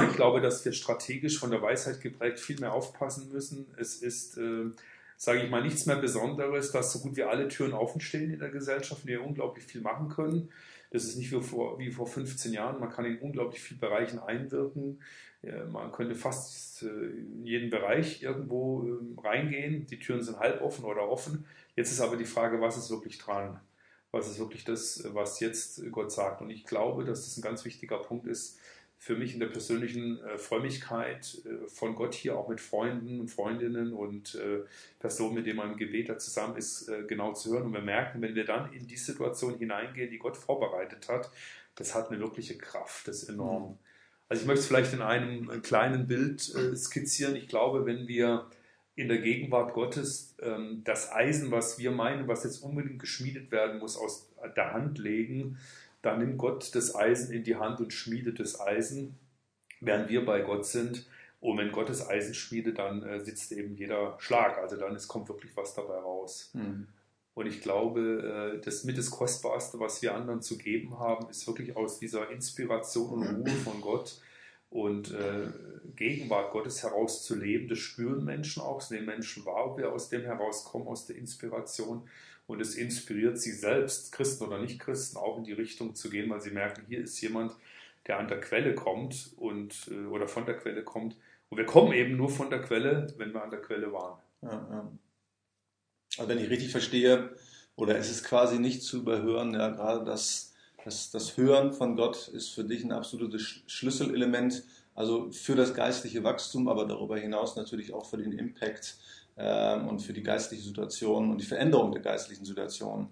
Ich 0.08 0.16
glaube, 0.16 0.40
dass 0.40 0.64
wir 0.64 0.72
strategisch 0.72 1.38
von 1.38 1.50
der 1.50 1.60
Weisheit 1.60 2.00
geprägt 2.00 2.40
viel 2.40 2.58
mehr 2.58 2.72
aufpassen 2.72 3.30
müssen. 3.30 3.66
Es 3.76 3.96
ist, 3.96 4.38
äh, 4.38 4.70
sage 5.18 5.42
ich 5.42 5.50
mal, 5.50 5.62
nichts 5.62 5.84
mehr 5.84 5.96
Besonderes, 5.96 6.72
dass 6.72 6.92
so 6.92 7.00
gut 7.00 7.16
wie 7.16 7.24
alle 7.24 7.48
Türen 7.48 7.74
offen 7.74 8.00
stehen 8.00 8.32
in 8.32 8.38
der 8.38 8.48
Gesellschaft, 8.48 9.06
wir 9.06 9.22
unglaublich 9.22 9.64
viel 9.64 9.82
machen 9.82 10.08
können. 10.08 10.50
Das 10.92 11.04
ist 11.04 11.16
nicht 11.16 11.32
wie 11.32 11.40
vor, 11.40 11.78
wie 11.78 11.90
vor 11.90 12.06
15 12.06 12.52
Jahren. 12.52 12.78
Man 12.78 12.90
kann 12.90 13.04
in 13.04 13.18
unglaublich 13.18 13.60
vielen 13.60 13.80
Bereichen 13.80 14.18
einwirken. 14.18 15.00
Man 15.72 15.90
könnte 15.90 16.14
fast 16.14 16.84
äh, 16.84 16.86
in 16.86 17.44
jeden 17.44 17.70
Bereich 17.70 18.22
irgendwo 18.22 18.84
ähm, 18.84 19.18
reingehen. 19.18 19.86
Die 19.86 19.98
Türen 19.98 20.22
sind 20.22 20.38
halb 20.38 20.62
offen 20.62 20.84
oder 20.84 21.08
offen. 21.08 21.46
Jetzt 21.74 21.90
ist 21.90 22.00
aber 22.00 22.16
die 22.16 22.24
Frage, 22.24 22.60
was 22.60 22.76
ist 22.76 22.90
wirklich 22.90 23.18
dran? 23.18 23.58
Was 24.12 24.28
ist 24.28 24.38
wirklich 24.38 24.64
das, 24.64 25.02
was 25.12 25.40
jetzt 25.40 25.90
Gott 25.90 26.12
sagt? 26.12 26.42
Und 26.42 26.50
ich 26.50 26.64
glaube, 26.64 27.04
dass 27.04 27.24
das 27.24 27.36
ein 27.38 27.42
ganz 27.42 27.64
wichtiger 27.64 27.98
Punkt 27.98 28.26
ist, 28.26 28.60
für 29.02 29.16
mich 29.16 29.34
in 29.34 29.40
der 29.40 29.48
persönlichen 29.48 30.22
äh, 30.22 30.38
Frömmigkeit 30.38 31.42
äh, 31.44 31.66
von 31.66 31.96
Gott 31.96 32.14
hier 32.14 32.38
auch 32.38 32.48
mit 32.48 32.60
Freunden 32.60 33.18
und 33.18 33.32
Freundinnen 33.32 33.92
und 33.92 34.36
äh, 34.36 34.60
Personen, 35.00 35.34
mit 35.34 35.44
denen 35.44 35.56
man 35.56 35.72
im 35.72 35.76
Gebet 35.76 36.08
da 36.08 36.18
zusammen 36.18 36.56
ist, 36.56 36.86
äh, 36.88 37.02
genau 37.08 37.32
zu 37.32 37.52
hören. 37.52 37.64
Und 37.64 37.72
wir 37.72 37.80
merken, 37.80 38.22
wenn 38.22 38.36
wir 38.36 38.44
dann 38.44 38.72
in 38.72 38.86
die 38.86 38.96
Situation 38.96 39.58
hineingehen, 39.58 40.08
die 40.08 40.20
Gott 40.20 40.36
vorbereitet 40.36 41.08
hat, 41.08 41.32
das 41.74 41.96
hat 41.96 42.12
eine 42.12 42.20
wirkliche 42.20 42.56
Kraft, 42.56 43.08
das 43.08 43.24
ist 43.24 43.28
enorm. 43.30 43.70
Mhm. 43.70 43.78
Also 44.28 44.42
ich 44.42 44.46
möchte 44.46 44.60
es 44.60 44.66
vielleicht 44.68 44.92
in 44.92 45.02
einem 45.02 45.50
äh, 45.50 45.58
kleinen 45.58 46.06
Bild 46.06 46.54
äh, 46.54 46.76
skizzieren. 46.76 47.34
Ich 47.34 47.48
glaube, 47.48 47.84
wenn 47.84 48.06
wir 48.06 48.46
in 48.94 49.08
der 49.08 49.18
Gegenwart 49.18 49.72
Gottes 49.72 50.36
ähm, 50.40 50.82
das 50.84 51.10
Eisen, 51.10 51.50
was 51.50 51.76
wir 51.76 51.90
meinen, 51.90 52.28
was 52.28 52.44
jetzt 52.44 52.62
unbedingt 52.62 53.00
geschmiedet 53.00 53.50
werden 53.50 53.80
muss, 53.80 53.96
aus 53.96 54.30
der 54.54 54.72
Hand 54.72 54.98
legen, 54.98 55.58
da 56.02 56.16
nimmt 56.16 56.38
Gott 56.38 56.74
das 56.74 56.94
Eisen 56.94 57.32
in 57.32 57.44
die 57.44 57.56
Hand 57.56 57.80
und 57.80 57.92
schmiedet 57.92 58.40
das 58.40 58.60
Eisen, 58.60 59.18
während 59.80 60.10
wir 60.10 60.24
bei 60.24 60.42
Gott 60.42 60.66
sind. 60.66 61.06
Und 61.40 61.58
wenn 61.58 61.72
Gott 61.72 61.88
das 61.88 62.08
Eisen 62.08 62.34
schmiedet, 62.34 62.78
dann 62.78 63.02
äh, 63.02 63.20
sitzt 63.20 63.52
eben 63.52 63.74
jeder 63.74 64.16
Schlag. 64.20 64.58
Also 64.58 64.76
dann 64.76 64.94
ist, 64.94 65.08
kommt 65.08 65.28
wirklich 65.28 65.56
was 65.56 65.74
dabei 65.74 65.96
raus. 65.96 66.50
Mhm. 66.54 66.88
Und 67.34 67.46
ich 67.46 67.62
glaube, 67.62 68.56
äh, 68.56 68.64
das 68.64 68.84
mit 68.84 68.98
das 68.98 69.10
Kostbarste, 69.10 69.80
was 69.80 70.02
wir 70.02 70.14
anderen 70.14 70.42
zu 70.42 70.58
geben 70.58 70.98
haben, 70.98 71.30
ist 71.30 71.46
wirklich 71.46 71.76
aus 71.76 71.98
dieser 71.98 72.30
Inspiration 72.30 73.26
und 73.26 73.36
Ruhe 73.36 73.56
von 73.56 73.80
Gott 73.80 74.20
und 74.70 75.12
äh, 75.12 75.48
Gegenwart 75.96 76.50
Gottes 76.50 76.82
heraus 76.82 77.24
zu 77.24 77.34
leben. 77.34 77.68
Das 77.68 77.78
spüren 77.78 78.24
Menschen 78.24 78.62
auch, 78.62 78.80
es 78.80 78.90
nehmen 78.90 79.06
Menschen 79.06 79.44
wahr, 79.44 79.66
ob 79.66 79.78
wir 79.78 79.92
aus 79.92 80.08
dem 80.08 80.22
herauskommen, 80.22 80.88
aus 80.88 81.06
der 81.06 81.16
Inspiration 81.16 82.08
und 82.46 82.60
es 82.60 82.74
inspiriert 82.74 83.38
sie 83.38 83.52
selbst, 83.52 84.12
Christen 84.12 84.44
oder 84.44 84.58
Nicht-Christen, 84.58 85.16
auch 85.16 85.38
in 85.38 85.44
die 85.44 85.52
Richtung 85.52 85.94
zu 85.94 86.10
gehen, 86.10 86.28
weil 86.30 86.40
sie 86.40 86.50
merken, 86.50 86.84
hier 86.88 87.00
ist 87.00 87.20
jemand, 87.20 87.52
der 88.06 88.18
an 88.18 88.28
der 88.28 88.40
Quelle 88.40 88.74
kommt 88.74 89.32
und 89.36 89.88
äh, 89.90 90.06
oder 90.06 90.28
von 90.28 90.46
der 90.46 90.56
Quelle 90.56 90.82
kommt. 90.82 91.16
Und 91.48 91.58
wir 91.58 91.66
kommen 91.66 91.92
eben 91.92 92.16
nur 92.16 92.30
von 92.30 92.50
der 92.50 92.62
Quelle, 92.62 93.12
wenn 93.18 93.32
wir 93.32 93.42
an 93.42 93.50
der 93.50 93.60
Quelle 93.60 93.92
waren. 93.92 94.18
Also 96.18 96.28
wenn 96.28 96.38
ich 96.38 96.50
richtig 96.50 96.72
verstehe, 96.72 97.34
oder 97.76 97.96
es 97.96 98.10
ist 98.10 98.24
quasi 98.24 98.58
nicht 98.58 98.82
zu 98.82 98.98
überhören, 98.98 99.54
ja, 99.54 99.68
gerade 99.68 100.04
das, 100.04 100.52
das, 100.84 101.10
das 101.10 101.36
Hören 101.36 101.72
von 101.72 101.96
Gott 101.96 102.28
ist 102.28 102.50
für 102.50 102.64
dich 102.64 102.84
ein 102.84 102.92
absolutes 102.92 103.62
Schlüsselelement, 103.66 104.64
also 104.94 105.30
für 105.30 105.56
das 105.56 105.74
geistliche 105.74 106.22
Wachstum, 106.22 106.68
aber 106.68 106.86
darüber 106.86 107.18
hinaus 107.18 107.56
natürlich 107.56 107.94
auch 107.94 108.04
für 108.04 108.18
den 108.18 108.32
Impact 108.32 108.96
ähm, 109.36 109.88
und 109.88 110.00
für 110.00 110.12
die 110.12 110.22
geistliche 110.22 110.62
Situation 110.62 111.30
und 111.30 111.40
die 111.40 111.46
Veränderung 111.46 111.92
der 111.92 112.02
geistlichen 112.02 112.44
Situation 112.44 113.08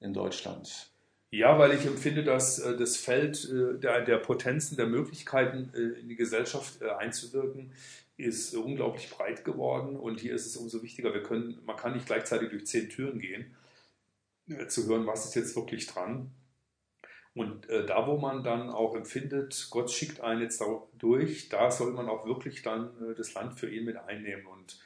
in 0.00 0.12
Deutschland. 0.12 0.92
Ja, 1.34 1.58
weil 1.58 1.72
ich 1.72 1.86
empfinde, 1.86 2.24
dass 2.24 2.58
äh, 2.58 2.76
das 2.76 2.98
Feld 2.98 3.48
äh, 3.50 3.78
der, 3.78 4.02
der, 4.02 4.18
Potenzen, 4.18 4.76
der 4.76 4.86
Möglichkeiten 4.86 5.72
äh, 5.74 6.00
in 6.00 6.08
die 6.10 6.16
Gesellschaft 6.16 6.82
einzuwirken, 6.82 7.72
ist 8.18 8.54
unglaublich 8.54 9.08
breit 9.08 9.42
geworden 9.42 9.96
und 9.96 10.20
hier 10.20 10.34
ist 10.34 10.44
es 10.44 10.58
umso 10.58 10.82
wichtiger. 10.82 11.14
Wir 11.14 11.22
können, 11.22 11.58
man 11.64 11.76
kann 11.76 11.94
nicht 11.94 12.04
gleichzeitig 12.04 12.50
durch 12.50 12.66
zehn 12.66 12.90
Türen 12.90 13.18
gehen, 13.18 13.56
zu 14.68 14.86
hören, 14.86 15.06
was 15.06 15.24
ist 15.24 15.34
jetzt 15.34 15.56
wirklich 15.56 15.86
dran. 15.86 16.30
Und 17.34 17.66
da, 17.68 18.06
wo 18.06 18.18
man 18.18 18.44
dann 18.44 18.68
auch 18.68 18.94
empfindet, 18.94 19.68
Gott 19.70 19.90
schickt 19.90 20.20
einen 20.20 20.42
jetzt 20.42 20.62
durch, 20.98 21.48
da 21.48 21.70
soll 21.70 21.92
man 21.92 22.10
auch 22.10 22.26
wirklich 22.26 22.62
dann 22.62 22.92
das 23.16 23.32
Land 23.32 23.58
für 23.58 23.70
ihn 23.70 23.86
mit 23.86 23.96
einnehmen. 23.96 24.46
Und 24.46 24.78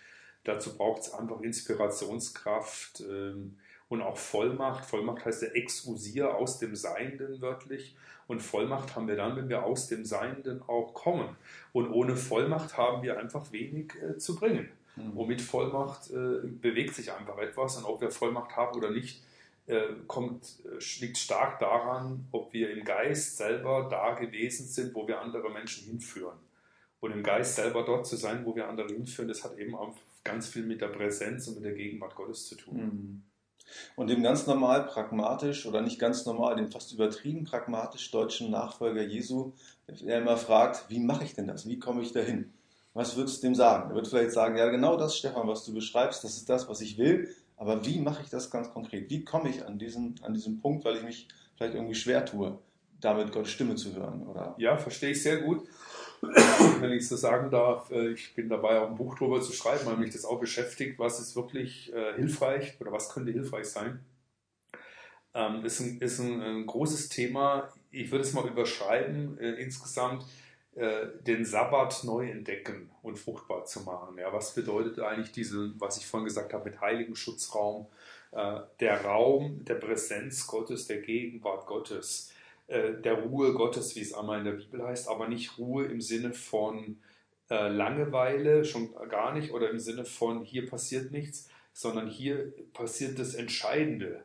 Dazu 0.46 0.76
braucht 0.76 1.02
es 1.02 1.12
einfach 1.12 1.40
Inspirationskraft 1.40 3.00
ähm, 3.00 3.58
und 3.88 4.00
auch 4.00 4.16
Vollmacht. 4.16 4.84
Vollmacht 4.84 5.24
heißt 5.24 5.42
ja 5.42 5.48
exusier 5.48 6.36
aus 6.36 6.60
dem 6.60 6.76
Seienden 6.76 7.40
wörtlich. 7.40 7.96
Und 8.28 8.40
Vollmacht 8.40 8.94
haben 8.94 9.08
wir 9.08 9.16
dann, 9.16 9.36
wenn 9.36 9.48
wir 9.48 9.64
aus 9.64 9.88
dem 9.88 10.04
Seienden 10.04 10.62
auch 10.68 10.94
kommen. 10.94 11.36
Und 11.72 11.90
ohne 11.90 12.14
Vollmacht 12.14 12.76
haben 12.76 13.02
wir 13.02 13.18
einfach 13.18 13.50
wenig 13.50 13.92
äh, 14.00 14.18
zu 14.18 14.36
bringen. 14.36 14.68
Mhm. 14.94 15.16
Und 15.16 15.26
mit 15.26 15.42
Vollmacht 15.42 16.10
äh, 16.10 16.46
bewegt 16.46 16.94
sich 16.94 17.12
einfach 17.12 17.38
etwas. 17.38 17.76
Und 17.76 17.84
ob 17.84 18.00
wir 18.00 18.12
Vollmacht 18.12 18.56
haben 18.56 18.76
oder 18.76 18.90
nicht, 18.90 19.24
äh, 19.66 19.80
kommt, 20.06 20.60
äh, 20.64 21.00
liegt 21.00 21.18
stark 21.18 21.58
daran, 21.58 22.28
ob 22.30 22.52
wir 22.52 22.70
im 22.70 22.84
Geist 22.84 23.36
selber 23.36 23.88
da 23.90 24.14
gewesen 24.14 24.68
sind, 24.68 24.94
wo 24.94 25.08
wir 25.08 25.20
andere 25.20 25.50
Menschen 25.50 25.86
hinführen. 25.86 26.38
Und 27.00 27.10
im 27.10 27.24
Geist 27.24 27.56
selber 27.56 27.82
dort 27.82 28.06
zu 28.06 28.14
sein, 28.14 28.46
wo 28.46 28.54
wir 28.54 28.68
andere 28.68 28.86
hinführen, 28.86 29.26
das 29.26 29.42
hat 29.42 29.58
eben 29.58 29.74
auch 29.74 29.96
ganz 30.26 30.48
viel 30.48 30.64
mit 30.64 30.80
der 30.80 30.88
Präsenz 30.88 31.48
und 31.48 31.56
mit 31.56 31.64
der 31.64 31.74
Gegenwart 31.74 32.14
Gottes 32.14 32.46
zu 32.46 32.56
tun. 32.56 32.76
Mhm. 32.76 33.22
Und 33.96 34.08
dem 34.10 34.22
ganz 34.22 34.46
normal 34.46 34.86
pragmatisch 34.86 35.66
oder 35.66 35.80
nicht 35.80 35.98
ganz 35.98 36.24
normal, 36.24 36.56
dem 36.56 36.70
fast 36.70 36.92
übertrieben 36.92 37.44
pragmatisch 37.44 38.10
deutschen 38.10 38.50
Nachfolger 38.50 39.02
Jesu, 39.02 39.52
der 39.88 40.20
immer 40.20 40.36
fragt, 40.36 40.88
wie 40.88 41.00
mache 41.00 41.24
ich 41.24 41.34
denn 41.34 41.48
das? 41.48 41.66
Wie 41.66 41.78
komme 41.78 42.02
ich 42.02 42.12
dahin? 42.12 42.52
Was 42.94 43.16
würdest 43.16 43.42
du 43.42 43.48
dem 43.48 43.54
sagen? 43.54 43.90
Er 43.90 43.96
wird 43.96 44.08
vielleicht 44.08 44.32
sagen, 44.32 44.56
ja 44.56 44.68
genau 44.70 44.96
das, 44.96 45.16
Stefan, 45.18 45.48
was 45.48 45.64
du 45.64 45.74
beschreibst, 45.74 46.24
das 46.24 46.36
ist 46.36 46.48
das, 46.48 46.68
was 46.68 46.80
ich 46.80 46.96
will, 46.96 47.28
aber 47.56 47.84
wie 47.84 47.98
mache 47.98 48.22
ich 48.22 48.30
das 48.30 48.50
ganz 48.50 48.70
konkret? 48.70 49.10
Wie 49.10 49.24
komme 49.24 49.48
ich 49.50 49.64
an 49.64 49.78
diesen, 49.78 50.14
an 50.22 50.34
diesen 50.34 50.60
Punkt, 50.60 50.84
weil 50.84 50.96
ich 50.96 51.02
mich 51.02 51.28
vielleicht 51.56 51.74
irgendwie 51.74 51.94
schwer 51.94 52.24
tue, 52.24 52.58
damit 53.00 53.32
Gottes 53.32 53.50
Stimme 53.50 53.74
zu 53.74 53.94
hören? 53.94 54.26
Oder? 54.26 54.54
Ja, 54.58 54.76
verstehe 54.76 55.10
ich 55.10 55.22
sehr 55.22 55.42
gut. 55.42 55.66
wenn 56.80 56.92
ich 56.92 57.08
so 57.08 57.16
sagen 57.16 57.50
darf, 57.50 57.90
äh, 57.90 58.10
ich 58.10 58.34
bin 58.34 58.48
dabei, 58.48 58.80
auch 58.80 58.88
ein 58.88 58.96
Buch 58.96 59.16
darüber 59.18 59.40
zu 59.40 59.52
schreiben, 59.52 59.86
weil 59.86 59.96
mich 59.96 60.12
das 60.12 60.24
auch 60.24 60.40
beschäftigt, 60.40 60.98
was 60.98 61.20
ist 61.20 61.36
wirklich 61.36 61.92
äh, 61.92 62.14
hilfreich 62.14 62.76
oder 62.80 62.92
was 62.92 63.10
könnte 63.10 63.32
hilfreich 63.32 63.66
sein. 63.66 64.04
Ähm, 65.34 65.64
ist 65.64 65.80
ein, 65.80 66.00
ist 66.00 66.18
ein, 66.18 66.40
ein, 66.40 66.66
großes 66.66 67.10
Thema. 67.10 67.68
Ich 67.90 68.10
würde 68.10 68.24
es 68.24 68.32
mal 68.32 68.48
überschreiben, 68.48 69.38
äh, 69.38 69.52
insgesamt 69.54 70.24
äh, 70.74 71.08
den 71.26 71.44
Sabbat 71.44 72.04
neu 72.04 72.30
entdecken 72.30 72.90
und 73.02 73.18
fruchtbar 73.18 73.66
zu 73.66 73.80
machen. 73.82 74.16
Ja, 74.18 74.32
was 74.32 74.54
bedeutet 74.54 74.98
eigentlich 75.00 75.32
diese, 75.32 75.72
was 75.78 75.98
ich 75.98 76.06
vorhin 76.06 76.24
gesagt 76.24 76.54
habe, 76.54 76.70
mit 76.70 76.80
heiligen 76.80 77.16
Schutzraum, 77.16 77.86
äh, 78.32 78.60
der 78.80 79.04
Raum 79.04 79.64
der 79.64 79.74
Präsenz 79.74 80.46
Gottes, 80.46 80.86
der 80.86 81.02
Gegenwart 81.02 81.66
Gottes 81.66 82.32
der 82.68 83.22
Ruhe 83.22 83.52
Gottes, 83.52 83.94
wie 83.94 84.00
es 84.00 84.12
einmal 84.12 84.40
in 84.40 84.44
der 84.44 84.52
Bibel 84.52 84.82
heißt, 84.82 85.08
aber 85.08 85.28
nicht 85.28 85.56
Ruhe 85.56 85.84
im 85.86 86.00
Sinne 86.00 86.32
von 86.32 86.98
äh, 87.48 87.68
Langeweile, 87.68 88.64
schon 88.64 88.92
gar 89.08 89.32
nicht, 89.32 89.52
oder 89.52 89.70
im 89.70 89.78
Sinne 89.78 90.04
von 90.04 90.42
hier 90.42 90.68
passiert 90.68 91.12
nichts, 91.12 91.48
sondern 91.72 92.08
hier 92.08 92.52
passiert 92.72 93.18
das 93.18 93.34
Entscheidende. 93.34 94.24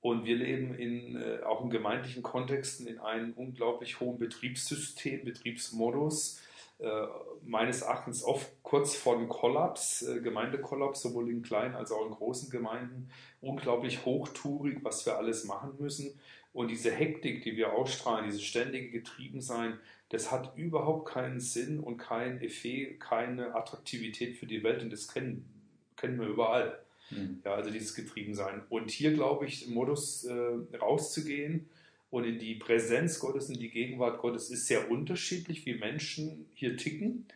Und 0.00 0.24
wir 0.24 0.36
leben 0.36 0.74
in, 0.74 1.16
äh, 1.16 1.42
auch 1.44 1.62
in 1.62 1.70
gemeindlichen 1.70 2.22
Kontexten 2.22 2.86
in 2.86 2.98
einem 3.00 3.32
unglaublich 3.34 4.00
hohen 4.00 4.18
Betriebssystem, 4.18 5.24
Betriebsmodus, 5.24 6.40
äh, 6.78 7.06
meines 7.42 7.82
Erachtens 7.82 8.24
oft 8.24 8.50
kurz 8.62 8.94
vor 8.94 9.16
dem 9.16 9.28
Kollaps, 9.28 10.02
äh, 10.02 10.20
Gemeindekollaps, 10.20 11.02
sowohl 11.02 11.30
in 11.30 11.42
kleinen 11.42 11.74
als 11.74 11.92
auch 11.92 12.06
in 12.06 12.12
großen 12.12 12.50
Gemeinden, 12.50 13.10
unglaublich 13.40 14.04
hochtourig, 14.04 14.78
was 14.82 15.06
wir 15.06 15.16
alles 15.16 15.44
machen 15.44 15.74
müssen. 15.78 16.18
Und 16.54 16.68
diese 16.68 16.92
Hektik, 16.92 17.42
die 17.42 17.56
wir 17.56 17.72
ausstrahlen, 17.72 18.26
dieses 18.26 18.44
ständige 18.44 18.88
Getriebensein, 18.90 19.78
das 20.08 20.30
hat 20.30 20.56
überhaupt 20.56 21.08
keinen 21.08 21.40
Sinn 21.40 21.80
und 21.80 21.96
kein 21.98 22.40
Effekt, 22.40 23.00
keine 23.00 23.56
Attraktivität 23.56 24.36
für 24.36 24.46
die 24.46 24.62
Welt. 24.62 24.80
Und 24.80 24.92
das 24.92 25.12
kennen, 25.12 25.44
kennen 25.96 26.18
wir 26.18 26.28
überall. 26.28 26.78
Mhm. 27.10 27.42
Ja, 27.44 27.54
also 27.54 27.70
dieses 27.70 27.96
Getriebensein. 27.96 28.62
Und 28.68 28.92
hier 28.92 29.12
glaube 29.12 29.46
ich, 29.46 29.66
im 29.66 29.74
Modus 29.74 30.24
äh, 30.24 30.76
rauszugehen 30.76 31.68
und 32.10 32.22
in 32.22 32.38
die 32.38 32.54
Präsenz 32.54 33.18
Gottes, 33.18 33.50
in 33.50 33.58
die 33.58 33.70
Gegenwart 33.70 34.20
Gottes 34.20 34.48
ist 34.50 34.68
sehr 34.68 34.88
unterschiedlich, 34.88 35.66
wie 35.66 35.74
Menschen 35.74 36.46
hier 36.54 36.76
ticken. 36.76 37.26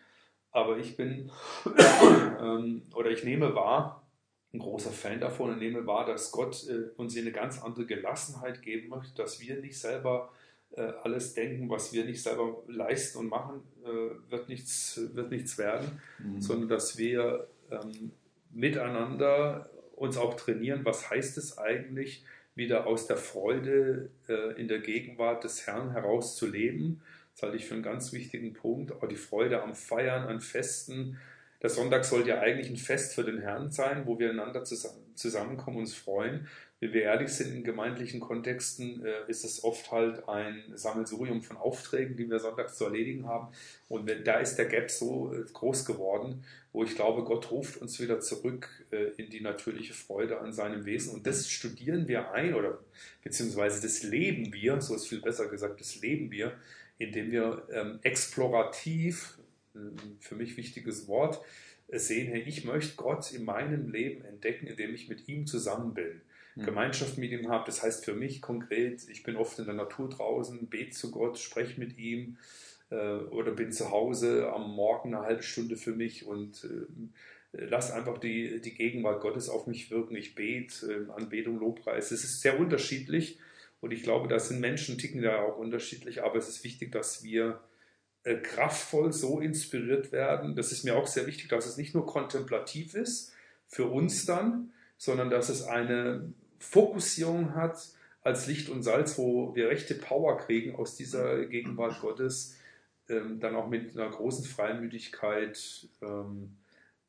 Aber 0.52 0.78
ich 0.78 0.96
bin 0.96 1.33
ähm, 2.40 2.83
oder 2.94 3.11
ich 3.11 3.24
nehme 3.24 3.57
wahr, 3.57 4.08
ein 4.53 4.59
großer 4.61 4.91
Fan 4.91 5.21
davon 5.21 5.51
und 5.51 5.59
nehme 5.59 5.87
wahr, 5.87 6.07
dass 6.07 6.33
Gott 6.33 6.67
äh, 6.69 6.91
uns 6.97 7.17
eine 7.17 7.33
ganz 7.33 7.63
andere 7.63 7.87
Gelassenheit 7.87 8.63
geben 8.63 8.89
möchte, 8.89 9.15
dass 9.15 9.41
wir 9.41 9.61
nicht 9.61 9.79
selber 9.79 10.33
äh, 10.77 10.93
alles 11.03 11.35
denken, 11.35 11.69
was 11.69 11.93
wir 11.93 12.05
nicht 12.05 12.23
selber 12.23 12.63
leisten 12.67 13.19
und 13.19 13.29
machen, 13.29 13.63
äh, 13.85 14.31
wird, 14.31 14.49
nichts, 14.49 15.01
wird 15.13 15.31
nichts 15.31 15.59
werden, 15.59 16.01
mhm. 16.19 16.41
sondern 16.41 16.69
dass 16.69 16.97
wir 16.97 17.47
ähm, 17.71 18.13
miteinander 18.51 19.71
uns 19.97 20.17
auch 20.17 20.35
trainieren, 20.35 20.85
was 20.85 21.11
heißt 21.11 21.37
es 21.39 21.59
eigentlich, 21.59 22.25
wieder 22.55 22.87
aus 22.87 23.07
der 23.07 23.17
Freude 23.17 24.11
äh, 24.29 24.61
in 24.61 24.69
der 24.69 24.81
Gegenwart 24.81 25.45
des 25.45 25.67
Herrn 25.67 25.93
heraus 25.93 26.37
zu 26.37 26.47
leben. 26.47 27.01
Das 27.35 27.43
halte 27.43 27.57
ich 27.57 27.67
für 27.67 27.75
einen 27.75 27.83
ganz 27.83 28.13
wichtigen 28.13 28.53
Punkt. 28.53 28.93
Auch 28.93 29.07
die 29.07 29.17
Freude 29.17 29.63
am 29.63 29.75
Feiern, 29.75 30.25
an 30.25 30.41
Festen, 30.41 31.19
der 31.61 31.71
Sonntag 31.71 32.05
sollte 32.05 32.29
ja 32.29 32.40
eigentlich 32.40 32.71
ein 32.71 32.77
Fest 32.77 33.14
für 33.14 33.25
den 33.25 33.40
Herrn 33.40 33.71
sein, 33.71 34.07
wo 34.07 34.18
wir 34.18 34.31
einander 34.31 34.62
zusammenkommen, 34.62 35.79
uns 35.79 35.94
freuen. 35.94 36.47
wenn 36.79 36.92
wir 36.92 37.03
ehrlich 37.03 37.31
sind, 37.31 37.53
in 37.53 37.64
gemeindlichen 37.64 38.21
Kontexten 38.21 39.05
äh, 39.05 39.29
ist 39.29 39.44
es 39.44 39.64
oft 39.64 39.90
halt 39.90 40.29
ein 40.29 40.62
Sammelsurium 40.75 41.42
von 41.42 41.57
Aufträgen, 41.57 42.16
die 42.16 42.31
wir 42.31 42.38
sonntags 42.38 42.77
zu 42.77 42.85
erledigen 42.85 43.27
haben. 43.27 43.49
Und 43.88 44.07
wenn, 44.07 44.23
da 44.23 44.38
ist 44.38 44.55
der 44.57 44.66
Gap 44.66 44.88
so 44.88 45.35
äh, 45.35 45.42
groß 45.53 45.85
geworden, 45.85 46.44
wo 46.73 46.85
ich 46.85 46.94
glaube, 46.94 47.25
Gott 47.25 47.51
ruft 47.51 47.79
uns 47.83 47.99
wieder 48.01 48.21
zurück 48.21 48.68
äh, 48.92 49.11
in 49.16 49.29
die 49.29 49.40
natürliche 49.40 49.94
Freude 49.94 50.38
an 50.38 50.53
seinem 50.53 50.85
Wesen. 50.85 51.12
Und 51.12 51.27
das 51.27 51.51
studieren 51.51 52.07
wir 52.07 52.31
ein 52.31 52.55
oder 52.55 52.79
beziehungsweise 53.25 53.83
das 53.83 54.05
leben 54.05 54.53
wir, 54.53 54.81
so 54.81 54.94
ist 54.94 55.09
viel 55.09 55.21
besser 55.21 55.49
gesagt, 55.49 55.81
das 55.81 56.01
leben 56.01 56.31
wir, 56.31 56.53
indem 56.99 57.33
wir 57.33 57.66
ähm, 57.73 57.99
explorativ, 58.03 59.38
äh, 59.79 60.01
für 60.21 60.35
mich 60.35 60.57
wichtiges 60.57 61.09
Wort, 61.09 61.41
äh, 61.88 61.99
sehen, 61.99 62.29
hey, 62.29 62.43
ich 62.47 62.64
möchte 62.64 62.97
Gott 62.97 63.33
in 63.33 63.45
meinem 63.45 63.91
Leben 63.91 64.25
entdecken, 64.25 64.67
indem 64.67 64.95
ich 64.95 65.09
mit 65.09 65.29
ihm 65.29 65.47
zusammen 65.47 65.95
bin. 65.95 66.21
Mhm. 66.55 66.64
Gemeinschaft 66.64 67.19
mit 67.19 67.33
ihm 67.33 67.49
habe. 67.49 67.64
Das 67.67 67.83
heißt 67.83 68.05
für 68.05 68.14
mich 68.14 68.43
konkret, 68.43 69.09
ich 69.09 69.23
bin 69.23 69.37
oft 69.37 69.59
in 69.59 69.67
der 69.67 69.75
Natur 69.75 70.09
draußen, 70.09 70.69
bete 70.69 70.91
zu 70.91 71.11
Gott, 71.11 71.38
spreche 71.38 71.79
mit 71.81 71.99
ihm 71.99 72.37
äh, 72.91 72.97
oder 72.97 73.53
bin 73.53 73.73
zu 73.73 73.91
Hause 73.91 74.53
am 74.53 74.71
Morgen 74.75 75.14
eine 75.14 75.25
halbe 75.25 75.43
Stunde 75.43 75.77
für 75.77 75.93
mich 75.93 76.27
und 76.27 76.64
äh, 76.64 77.67
lasse 77.67 77.95
einfach 77.95 78.19
die, 78.19 78.61
die 78.61 78.75
Gegenwart 78.75 79.23
Gottes 79.23 79.49
auf 79.49 79.67
mich 79.67 79.91
wirken. 79.91 80.17
Ich 80.17 80.35
bete, 80.35 81.07
äh, 81.09 81.12
Anbetung, 81.12 81.59
Lobpreis. 81.59 82.11
Es 82.11 82.25
ist 82.25 82.43
sehr 82.43 82.59
unterschiedlich 82.59 83.38
und 83.81 83.93
ich 83.93 84.03
glaube, 84.03 84.29
da 84.29 84.38
sind 84.38 84.61
Menschen, 84.61 84.99
ticken 84.99 85.23
da 85.23 85.41
auch 85.41 85.57
unterschiedlich, 85.57 86.23
aber 86.23 86.37
es 86.37 86.49
ist 86.49 86.64
wichtig, 86.64 86.93
dass 86.93 87.23
wir 87.23 87.49
äh, 87.51 87.78
kraftvoll 88.37 89.12
so 89.12 89.41
inspiriert 89.41 90.12
werden. 90.12 90.55
Das 90.55 90.73
ist 90.73 90.85
mir 90.85 90.97
auch 90.97 91.07
sehr 91.07 91.27
wichtig, 91.27 91.49
dass 91.49 91.67
es 91.67 91.77
nicht 91.77 91.95
nur 91.95 92.07
kontemplativ 92.07 92.95
ist 92.95 93.33
für 93.67 93.87
uns 93.87 94.27
dann, 94.27 94.73
sondern 94.97 95.31
dass 95.31 95.49
es 95.49 95.62
eine 95.62 96.33
Fokussierung 96.59 97.55
hat 97.55 97.88
als 98.23 98.47
Licht 98.47 98.69
und 98.69 98.83
Salz, 98.83 99.17
wo 99.17 99.55
wir 99.55 99.69
rechte 99.69 99.95
Power 99.95 100.38
kriegen 100.38 100.75
aus 100.75 100.97
dieser 100.97 101.47
Gegenwart 101.47 102.01
Gottes, 102.01 102.57
ähm, 103.09 103.41
dann 103.41 103.55
auch 103.55 103.69
mit 103.69 103.97
einer 103.97 104.11
großen 104.11 104.45
Freimütigkeit 104.45 105.88
ähm, 106.03 106.57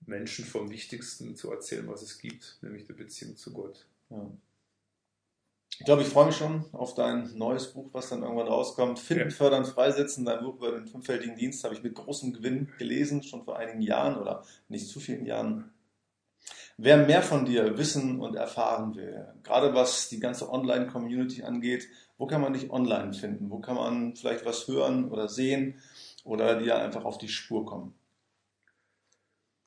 Menschen 0.05 0.45
vom 0.45 0.69
Wichtigsten 0.69 1.36
zu 1.36 1.51
erzählen, 1.51 1.88
was 1.88 2.01
es 2.01 2.19
gibt, 2.19 2.58
nämlich 2.62 2.86
der 2.86 2.93
Beziehung 2.93 3.36
zu 3.36 3.51
Gott. 3.51 3.86
Ja. 4.10 4.32
Ich 5.79 5.85
glaube, 5.85 6.01
ich 6.01 6.09
freue 6.09 6.25
mich 6.25 6.35
schon 6.35 6.65
auf 6.73 6.93
dein 6.93 7.37
neues 7.37 7.71
Buch, 7.71 7.87
was 7.93 8.09
dann 8.09 8.21
irgendwann 8.21 8.49
rauskommt. 8.49 8.99
Finden, 8.99 9.29
ja. 9.29 9.35
fördern, 9.35 9.63
freisetzen. 9.63 10.25
Dein 10.25 10.43
Buch 10.43 10.55
über 10.55 10.73
den 10.73 10.87
fünffältigen 10.87 11.37
Dienst 11.37 11.63
habe 11.63 11.73
ich 11.73 11.81
mit 11.81 11.95
großem 11.95 12.33
Gewinn 12.33 12.69
gelesen, 12.77 13.23
schon 13.23 13.45
vor 13.45 13.57
einigen 13.57 13.81
Jahren 13.81 14.17
oder 14.17 14.43
nicht 14.67 14.89
zu 14.89 14.99
vielen 14.99 15.25
Jahren. 15.25 15.71
Wer 16.75 16.97
mehr 16.97 17.21
von 17.21 17.45
dir 17.45 17.77
wissen 17.77 18.19
und 18.19 18.35
erfahren 18.35 18.93
will, 18.95 19.25
gerade 19.43 19.73
was 19.73 20.09
die 20.09 20.19
ganze 20.19 20.51
Online-Community 20.51 21.43
angeht, 21.43 21.87
wo 22.17 22.27
kann 22.27 22.41
man 22.41 22.51
dich 22.51 22.69
online 22.71 23.13
finden? 23.13 23.49
Wo 23.49 23.59
kann 23.59 23.75
man 23.75 24.17
vielleicht 24.17 24.45
was 24.45 24.67
hören 24.67 25.09
oder 25.09 25.29
sehen 25.29 25.79
oder 26.25 26.59
dir 26.59 26.77
einfach 26.77 27.05
auf 27.05 27.17
die 27.17 27.29
Spur 27.29 27.65
kommen? 27.65 27.95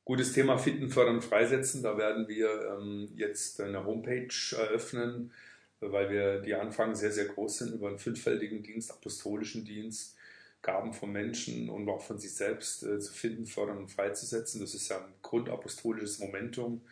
Gutes 0.04 0.34
Thema 0.34 0.58
Finden, 0.58 0.90
Fördern, 0.90 1.22
Freisetzen. 1.22 1.82
Da 1.82 1.96
werden 1.96 2.28
wir 2.28 2.76
ähm, 2.76 3.08
jetzt 3.14 3.60
eine 3.62 3.86
Homepage 3.86 4.28
eröffnen, 4.58 5.32
weil 5.90 6.10
wir 6.10 6.40
die 6.40 6.54
Anfang 6.54 6.94
sehr, 6.94 7.12
sehr 7.12 7.26
groß 7.26 7.58
sind 7.58 7.74
über 7.74 7.88
einen 7.88 7.98
fünffältigen 7.98 8.62
Dienst, 8.62 8.90
apostolischen 8.90 9.64
Dienst, 9.64 10.16
Gaben 10.62 10.92
von 10.92 11.10
Menschen 11.10 11.68
und 11.68 11.88
auch 11.88 12.02
von 12.02 12.18
sich 12.18 12.34
selbst 12.34 12.84
äh, 12.84 13.00
zu 13.00 13.12
finden, 13.12 13.46
fördern 13.46 13.78
und 13.78 13.90
freizusetzen. 13.90 14.60
Das 14.60 14.74
ist 14.74 14.88
ja 14.88 14.98
ein 14.98 15.12
grundapostolisches 15.20 16.20
Momentum 16.20 16.82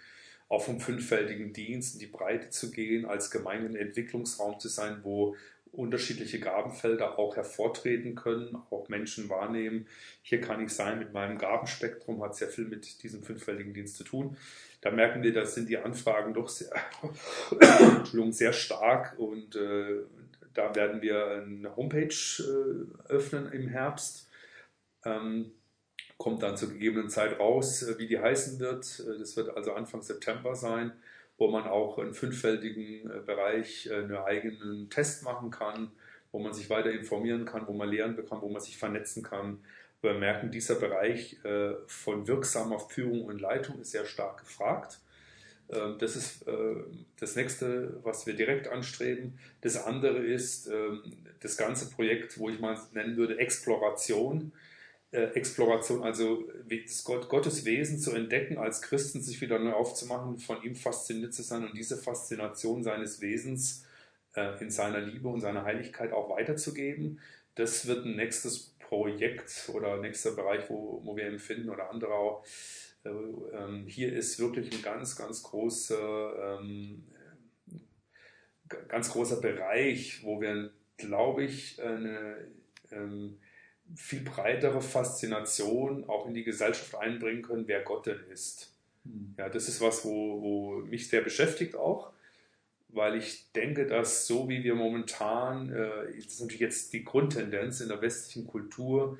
auch 0.50 0.64
vom 0.64 0.81
fünffältigen 0.81 1.53
Dienst 1.53 1.94
in 1.94 2.00
die 2.00 2.07
Breite 2.07 2.50
zu 2.50 2.72
gehen, 2.72 3.07
als 3.07 3.31
Gemeindenentwicklungsraum 3.31 4.59
zu 4.59 4.68
sein, 4.68 4.98
wo 5.05 5.37
unterschiedliche 5.72 6.40
Gabenfelder 6.40 7.18
auch 7.18 7.37
hervortreten 7.37 8.14
können, 8.14 8.56
auch 8.70 8.88
Menschen 8.88 9.28
wahrnehmen. 9.28 9.87
Hier 10.22 10.40
kann 10.40 10.64
ich 10.64 10.72
sein 10.72 10.98
mit 10.98 11.12
meinem 11.12 11.38
Gabenspektrum, 11.38 12.22
hat 12.22 12.37
sehr 12.37 12.48
viel 12.48 12.66
mit 12.66 13.02
diesem 13.02 13.22
fünffältigen 13.22 13.72
Dienst 13.72 13.96
zu 13.96 14.04
tun. 14.04 14.37
Da 14.80 14.90
merken 14.90 15.22
wir, 15.22 15.33
das 15.33 15.54
sind 15.54 15.68
die 15.68 15.78
Anfragen 15.78 16.35
doch 16.35 16.48
sehr, 16.48 16.72
sehr 18.30 18.52
stark 18.52 19.18
und 19.18 19.56
äh, 19.56 20.00
da 20.54 20.74
werden 20.74 21.02
wir 21.02 21.44
eine 21.46 21.76
Homepage 21.76 22.09
äh, 22.09 23.12
öffnen 23.12 23.52
im 23.52 23.68
Herbst. 23.68 24.28
Ähm, 25.04 25.52
kommt 26.18 26.42
dann 26.42 26.56
zur 26.56 26.70
gegebenen 26.70 27.09
Zeit 27.09 27.38
raus, 27.38 27.83
äh, 27.83 27.98
wie 27.98 28.06
die 28.06 28.18
heißen 28.18 28.59
wird. 28.59 29.00
Äh, 29.00 29.18
das 29.18 29.37
wird 29.37 29.56
also 29.56 29.72
Anfang 29.72 30.02
September 30.02 30.54
sein, 30.54 30.92
wo 31.40 31.48
man 31.48 31.64
auch 31.64 31.98
in 31.98 32.12
fünffältigen 32.12 33.11
äh, 33.11 33.20
Bereich 33.24 33.90
einen 33.90 34.14
eigenen 34.14 34.90
Test 34.90 35.24
machen 35.24 35.50
kann, 35.50 35.90
wo 36.33 36.38
man 36.38 36.53
sich 36.53 36.70
weiter 36.70 36.92
informieren 36.92 37.46
kann, 37.46 37.66
wo 37.66 37.72
man 37.72 37.88
Lehren 37.88 38.14
bekommt, 38.14 38.42
wo 38.42 38.48
man 38.48 38.61
sich 38.61 38.76
vernetzen 38.76 39.22
kann. 39.24 39.64
Wir 40.03 40.14
merken, 40.14 40.50
dieser 40.50 40.76
Bereich 40.76 41.38
von 41.87 42.26
wirksamer 42.26 42.79
Führung 42.79 43.24
und 43.24 43.38
Leitung 43.38 43.81
ist 43.81 43.90
sehr 43.90 44.07
stark 44.07 44.38
gefragt. 44.38 44.98
Ähm, 45.68 45.96
das 45.98 46.16
ist 46.16 46.46
das 47.18 47.37
nächste, 47.37 47.98
was 48.03 48.26
wir 48.26 48.35
direkt 48.35 48.68
anstreben. 48.68 49.38
Das 49.61 49.85
andere 49.85 50.18
ist 50.18 50.68
ähm, 50.68 51.03
das 51.40 51.59
ganze 51.59 51.90
Projekt, 51.90 52.38
wo 52.38 52.48
ich 52.48 52.61
mal 52.61 52.79
nennen 52.94 53.18
würde, 53.18 53.38
Exploration 53.38 54.53
äh, 54.55 54.69
Exploration, 55.12 56.05
also 56.05 56.49
das 56.68 57.03
Gott, 57.03 57.29
Gottes 57.29 57.64
Wesen 57.64 57.99
zu 57.99 58.12
entdecken, 58.12 58.59
als 58.59 58.81
Christen 58.81 59.20
sich 59.20 59.40
wieder 59.40 59.59
neu 59.59 59.73
aufzumachen, 59.73 60.38
von 60.38 60.62
ihm 60.62 60.77
fasziniert 60.77 61.35
zu 61.35 61.42
sein 61.42 61.64
und 61.64 61.77
diese 61.77 61.96
Faszination 61.96 62.85
seines 62.85 63.20
Wesens 63.20 63.85
äh, 64.37 64.62
in 64.62 64.70
seiner 64.70 65.01
Liebe 65.01 65.29
und 65.29 65.40
seiner 65.40 65.64
Heiligkeit 65.64 66.12
auch 66.12 66.31
weiterzugeben. 66.31 67.18
Das 67.57 67.87
wird 67.87 68.07
ein 68.07 68.14
nächstes 68.14 68.77
Projekt 68.79 69.68
oder 69.73 69.96
nächster 69.99 70.31
Bereich, 70.33 70.70
wo, 70.70 71.01
wo 71.05 71.16
wir 71.16 71.27
empfinden 71.27 71.70
oder 71.70 71.90
andere 71.90 72.14
auch. 72.14 72.44
Äh, 73.05 73.09
ähm, 73.09 73.87
hier 73.87 74.12
ist 74.12 74.38
wirklich 74.38 74.73
ein 74.73 74.83
ganz, 74.83 75.16
ganz 75.16 75.42
großer, 75.42 76.61
ähm, 76.61 77.05
ganz 78.87 79.11
großer 79.11 79.40
Bereich, 79.40 80.23
wo 80.23 80.40
wir, 80.40 80.70
glaube 80.96 81.44
ich, 81.44 81.83
eine 81.83 82.37
ähm, 82.92 83.38
viel 83.96 84.20
breitere 84.20 84.81
Faszination 84.81 86.09
auch 86.09 86.26
in 86.26 86.35
die 86.35 86.44
Gesellschaft 86.44 86.94
einbringen 86.96 87.42
können, 87.42 87.66
wer 87.66 87.83
Gott 87.83 88.07
denn 88.07 88.20
ist. 88.33 88.72
Hm. 89.05 89.35
Ja, 89.38 89.48
das 89.48 89.68
ist 89.68 89.81
was, 89.81 90.05
wo, 90.05 90.42
wo 90.42 90.74
mich 90.87 91.09
sehr 91.09 91.22
beschäftigt 91.22 91.74
auch, 91.74 92.12
weil 92.88 93.16
ich 93.16 93.50
denke, 93.53 93.87
dass 93.87 94.26
so 94.26 94.48
wie 94.48 94.62
wir 94.62 94.74
momentan, 94.74 95.70
äh, 95.70 96.07
das 96.14 96.35
ist 96.35 96.40
natürlich 96.40 96.61
jetzt 96.61 96.92
die 96.92 97.05
Grundtendenz 97.05 97.81
in 97.81 97.88
der 97.88 98.00
westlichen 98.00 98.46
Kultur, 98.46 99.18